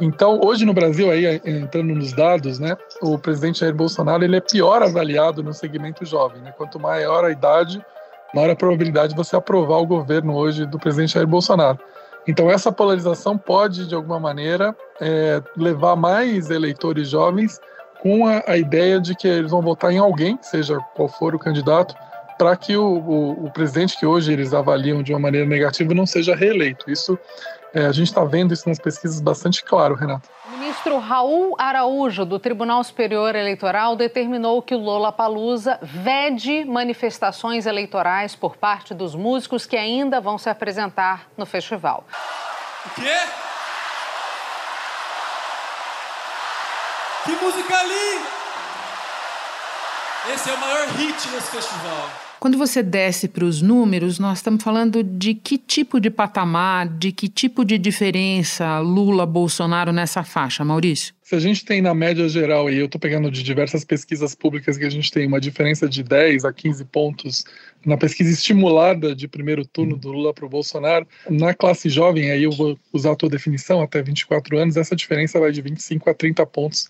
Então, 0.00 0.40
hoje 0.42 0.64
no 0.64 0.72
Brasil, 0.72 1.10
aí, 1.10 1.40
entrando 1.44 1.94
nos 1.94 2.12
dados, 2.12 2.58
né, 2.58 2.76
o 3.02 3.18
presidente 3.18 3.60
Jair 3.60 3.74
Bolsonaro 3.74 4.22
ele 4.22 4.36
é 4.36 4.40
pior 4.40 4.82
avaliado 4.82 5.42
no 5.42 5.52
segmento 5.52 6.04
jovem. 6.04 6.40
Né? 6.40 6.52
Quanto 6.56 6.78
maior 6.78 7.24
a 7.24 7.30
idade, 7.30 7.84
maior 8.32 8.50
a 8.50 8.56
probabilidade 8.56 9.12
de 9.12 9.16
você 9.16 9.34
aprovar 9.34 9.78
o 9.78 9.86
governo 9.86 10.36
hoje 10.36 10.66
do 10.66 10.78
presidente 10.78 11.14
Jair 11.14 11.26
Bolsonaro. 11.26 11.78
Então, 12.28 12.50
essa 12.50 12.70
polarização 12.70 13.36
pode, 13.36 13.88
de 13.88 13.94
alguma 13.94 14.20
maneira, 14.20 14.76
é, 15.00 15.42
levar 15.56 15.96
mais 15.96 16.50
eleitores 16.50 17.08
jovens 17.08 17.58
com 18.02 18.26
a, 18.26 18.42
a, 18.46 18.56
ideia 18.56 19.00
de 19.00 19.14
que 19.14 19.26
eles 19.26 19.50
vão 19.50 19.60
votar 19.60 19.92
em 19.92 19.98
alguém, 19.98 20.38
seja 20.42 20.78
qual 20.94 21.08
for 21.08 21.34
o 21.34 21.38
candidato, 21.38 21.94
para 22.38 22.56
que 22.56 22.76
o, 22.76 22.84
o, 22.84 23.46
o, 23.46 23.50
presidente 23.50 23.98
que 23.98 24.06
hoje 24.06 24.32
eles 24.32 24.54
avaliam 24.54 25.02
de 25.02 25.12
uma 25.12 25.18
maneira 25.18 25.46
negativa 25.46 25.92
não 25.92 26.06
seja 26.06 26.36
reeleito. 26.36 26.88
Isso 26.88 27.18
é, 27.74 27.86
a 27.86 27.92
gente 27.92 28.08
está 28.08 28.24
vendo 28.24 28.54
isso 28.54 28.68
nas 28.68 28.78
pesquisas 28.78 29.20
bastante 29.20 29.64
claro, 29.64 29.94
Renato. 29.94 30.28
O 30.46 30.56
ministro 30.56 30.98
Raul 30.98 31.56
Araújo, 31.58 32.24
do 32.24 32.38
Tribunal 32.38 32.82
Superior 32.84 33.34
Eleitoral, 33.34 33.96
determinou 33.96 34.62
que 34.62 34.74
o 34.74 34.78
Lola 34.78 35.10
Palusa 35.10 35.78
vede 35.82 36.64
manifestações 36.64 37.66
eleitorais 37.66 38.36
por 38.36 38.56
parte 38.56 38.94
dos 38.94 39.14
músicos 39.14 39.66
que 39.66 39.76
ainda 39.76 40.20
vão 40.20 40.38
se 40.38 40.48
apresentar 40.48 41.26
no 41.36 41.44
festival. 41.44 42.04
O 42.86 43.00
quê? 43.00 43.47
Que 47.24 47.32
música 47.32 47.78
ali! 47.78 48.24
Esse 50.34 50.50
é 50.50 50.54
o 50.54 50.58
maior 50.58 50.86
hit 50.88 51.28
desse 51.28 51.50
festival. 51.50 52.27
Quando 52.40 52.56
você 52.56 52.84
desce 52.84 53.26
para 53.26 53.44
os 53.44 53.60
números, 53.60 54.20
nós 54.20 54.38
estamos 54.38 54.62
falando 54.62 55.02
de 55.02 55.34
que 55.34 55.58
tipo 55.58 55.98
de 55.98 56.08
patamar, 56.08 56.86
de 56.86 57.10
que 57.10 57.28
tipo 57.28 57.64
de 57.64 57.76
diferença 57.76 58.78
Lula, 58.78 59.26
Bolsonaro 59.26 59.92
nessa 59.92 60.22
faixa, 60.22 60.64
Maurício? 60.64 61.12
Se 61.20 61.34
a 61.34 61.40
gente 61.40 61.64
tem 61.64 61.82
na 61.82 61.92
média 61.92 62.28
geral, 62.28 62.70
e 62.70 62.78
eu 62.78 62.86
estou 62.86 63.00
pegando 63.00 63.28
de 63.30 63.42
diversas 63.42 63.84
pesquisas 63.84 64.36
públicas 64.36 64.78
que 64.78 64.84
a 64.84 64.90
gente 64.90 65.10
tem 65.10 65.26
uma 65.26 65.40
diferença 65.40 65.88
de 65.88 66.02
10 66.02 66.44
a 66.44 66.52
15 66.52 66.84
pontos 66.84 67.44
na 67.84 67.96
pesquisa 67.96 68.30
estimulada 68.30 69.14
de 69.14 69.26
primeiro 69.26 69.66
turno 69.66 69.96
do 69.96 70.10
Lula 70.10 70.32
para 70.32 70.46
o 70.46 70.48
Bolsonaro, 70.48 71.06
na 71.28 71.52
classe 71.52 71.88
jovem, 71.88 72.30
aí 72.30 72.44
eu 72.44 72.52
vou 72.52 72.78
usar 72.92 73.12
a 73.12 73.16
tua 73.16 73.28
definição, 73.28 73.82
até 73.82 74.00
24 74.00 74.58
anos, 74.58 74.76
essa 74.76 74.96
diferença 74.96 75.40
vai 75.40 75.50
de 75.50 75.60
25 75.60 76.08
a 76.08 76.14
30 76.14 76.46
pontos 76.46 76.88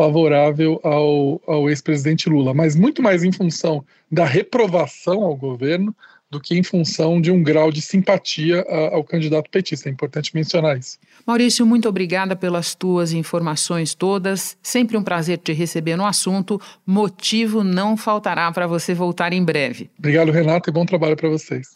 favorável 0.00 0.80
ao, 0.82 1.42
ao 1.46 1.68
ex-presidente 1.68 2.26
Lula, 2.26 2.54
mas 2.54 2.74
muito 2.74 3.02
mais 3.02 3.22
em 3.22 3.30
função 3.30 3.84
da 4.10 4.24
reprovação 4.24 5.22
ao 5.22 5.36
governo 5.36 5.94
do 6.30 6.40
que 6.40 6.56
em 6.56 6.62
função 6.62 7.20
de 7.20 7.30
um 7.30 7.42
grau 7.42 7.70
de 7.70 7.82
simpatia 7.82 8.64
ao 8.92 9.04
candidato 9.04 9.50
petista. 9.50 9.90
É 9.90 9.92
importante 9.92 10.34
mencionar 10.34 10.78
isso. 10.78 10.96
Maurício, 11.26 11.66
muito 11.66 11.86
obrigada 11.86 12.34
pelas 12.34 12.74
tuas 12.74 13.12
informações 13.12 13.94
todas. 13.94 14.56
Sempre 14.62 14.96
um 14.96 15.02
prazer 15.02 15.36
te 15.36 15.52
receber 15.52 15.96
no 15.96 16.06
assunto. 16.06 16.58
Motivo 16.86 17.62
não 17.62 17.94
faltará 17.94 18.50
para 18.52 18.66
você 18.66 18.94
voltar 18.94 19.34
em 19.34 19.44
breve. 19.44 19.90
Obrigado, 19.98 20.32
Renato, 20.32 20.70
e 20.70 20.72
bom 20.72 20.86
trabalho 20.86 21.16
para 21.16 21.28
vocês. 21.28 21.68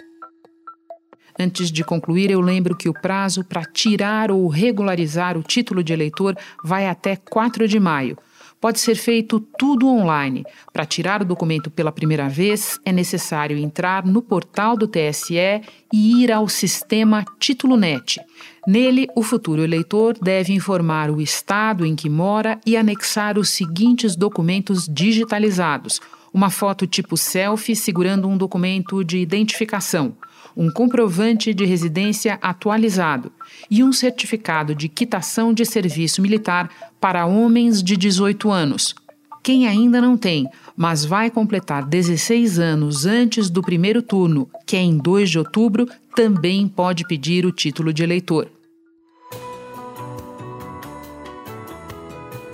Antes 1.38 1.70
de 1.70 1.82
concluir, 1.82 2.30
eu 2.30 2.40
lembro 2.40 2.76
que 2.76 2.88
o 2.88 2.92
prazo 2.92 3.44
para 3.44 3.64
tirar 3.64 4.30
ou 4.30 4.46
regularizar 4.46 5.36
o 5.36 5.42
título 5.42 5.82
de 5.82 5.92
eleitor 5.92 6.36
vai 6.62 6.86
até 6.86 7.16
4 7.16 7.66
de 7.66 7.80
maio. 7.80 8.16
Pode 8.60 8.80
ser 8.80 8.94
feito 8.94 9.40
tudo 9.58 9.86
online. 9.88 10.42
Para 10.72 10.86
tirar 10.86 11.20
o 11.20 11.24
documento 11.24 11.70
pela 11.70 11.92
primeira 11.92 12.30
vez, 12.30 12.80
é 12.82 12.92
necessário 12.92 13.58
entrar 13.58 14.06
no 14.06 14.22
portal 14.22 14.74
do 14.74 14.88
TSE 14.88 15.60
e 15.92 16.22
ir 16.22 16.32
ao 16.32 16.48
sistema 16.48 17.26
Título 17.38 17.76
Net. 17.76 18.20
Nele, 18.66 19.06
o 19.14 19.22
futuro 19.22 19.62
eleitor 19.62 20.16
deve 20.18 20.54
informar 20.54 21.10
o 21.10 21.20
estado 21.20 21.84
em 21.84 21.94
que 21.94 22.08
mora 22.08 22.58
e 22.64 22.74
anexar 22.74 23.38
os 23.38 23.50
seguintes 23.50 24.16
documentos 24.16 24.88
digitalizados: 24.88 26.00
uma 26.32 26.48
foto 26.48 26.86
tipo 26.86 27.18
selfie 27.18 27.76
segurando 27.76 28.26
um 28.26 28.38
documento 28.38 29.04
de 29.04 29.18
identificação, 29.18 30.16
um 30.56 30.70
comprovante 30.70 31.52
de 31.52 31.64
residência 31.64 32.38
atualizado 32.40 33.32
e 33.70 33.82
um 33.82 33.92
certificado 33.92 34.74
de 34.74 34.88
quitação 34.88 35.52
de 35.52 35.64
serviço 35.64 36.22
militar 36.22 36.70
para 37.00 37.26
homens 37.26 37.82
de 37.82 37.96
18 37.96 38.50
anos. 38.50 38.94
Quem 39.42 39.66
ainda 39.68 40.00
não 40.00 40.16
tem, 40.16 40.48
mas 40.76 41.04
vai 41.04 41.30
completar 41.30 41.84
16 41.84 42.58
anos 42.58 43.04
antes 43.04 43.50
do 43.50 43.60
primeiro 43.60 44.00
turno, 44.00 44.48
que 44.64 44.76
é 44.76 44.80
em 44.80 44.96
2 44.96 45.30
de 45.30 45.38
outubro, 45.38 45.86
também 46.16 46.66
pode 46.66 47.06
pedir 47.06 47.44
o 47.44 47.52
título 47.52 47.92
de 47.92 48.02
eleitor. 48.02 48.48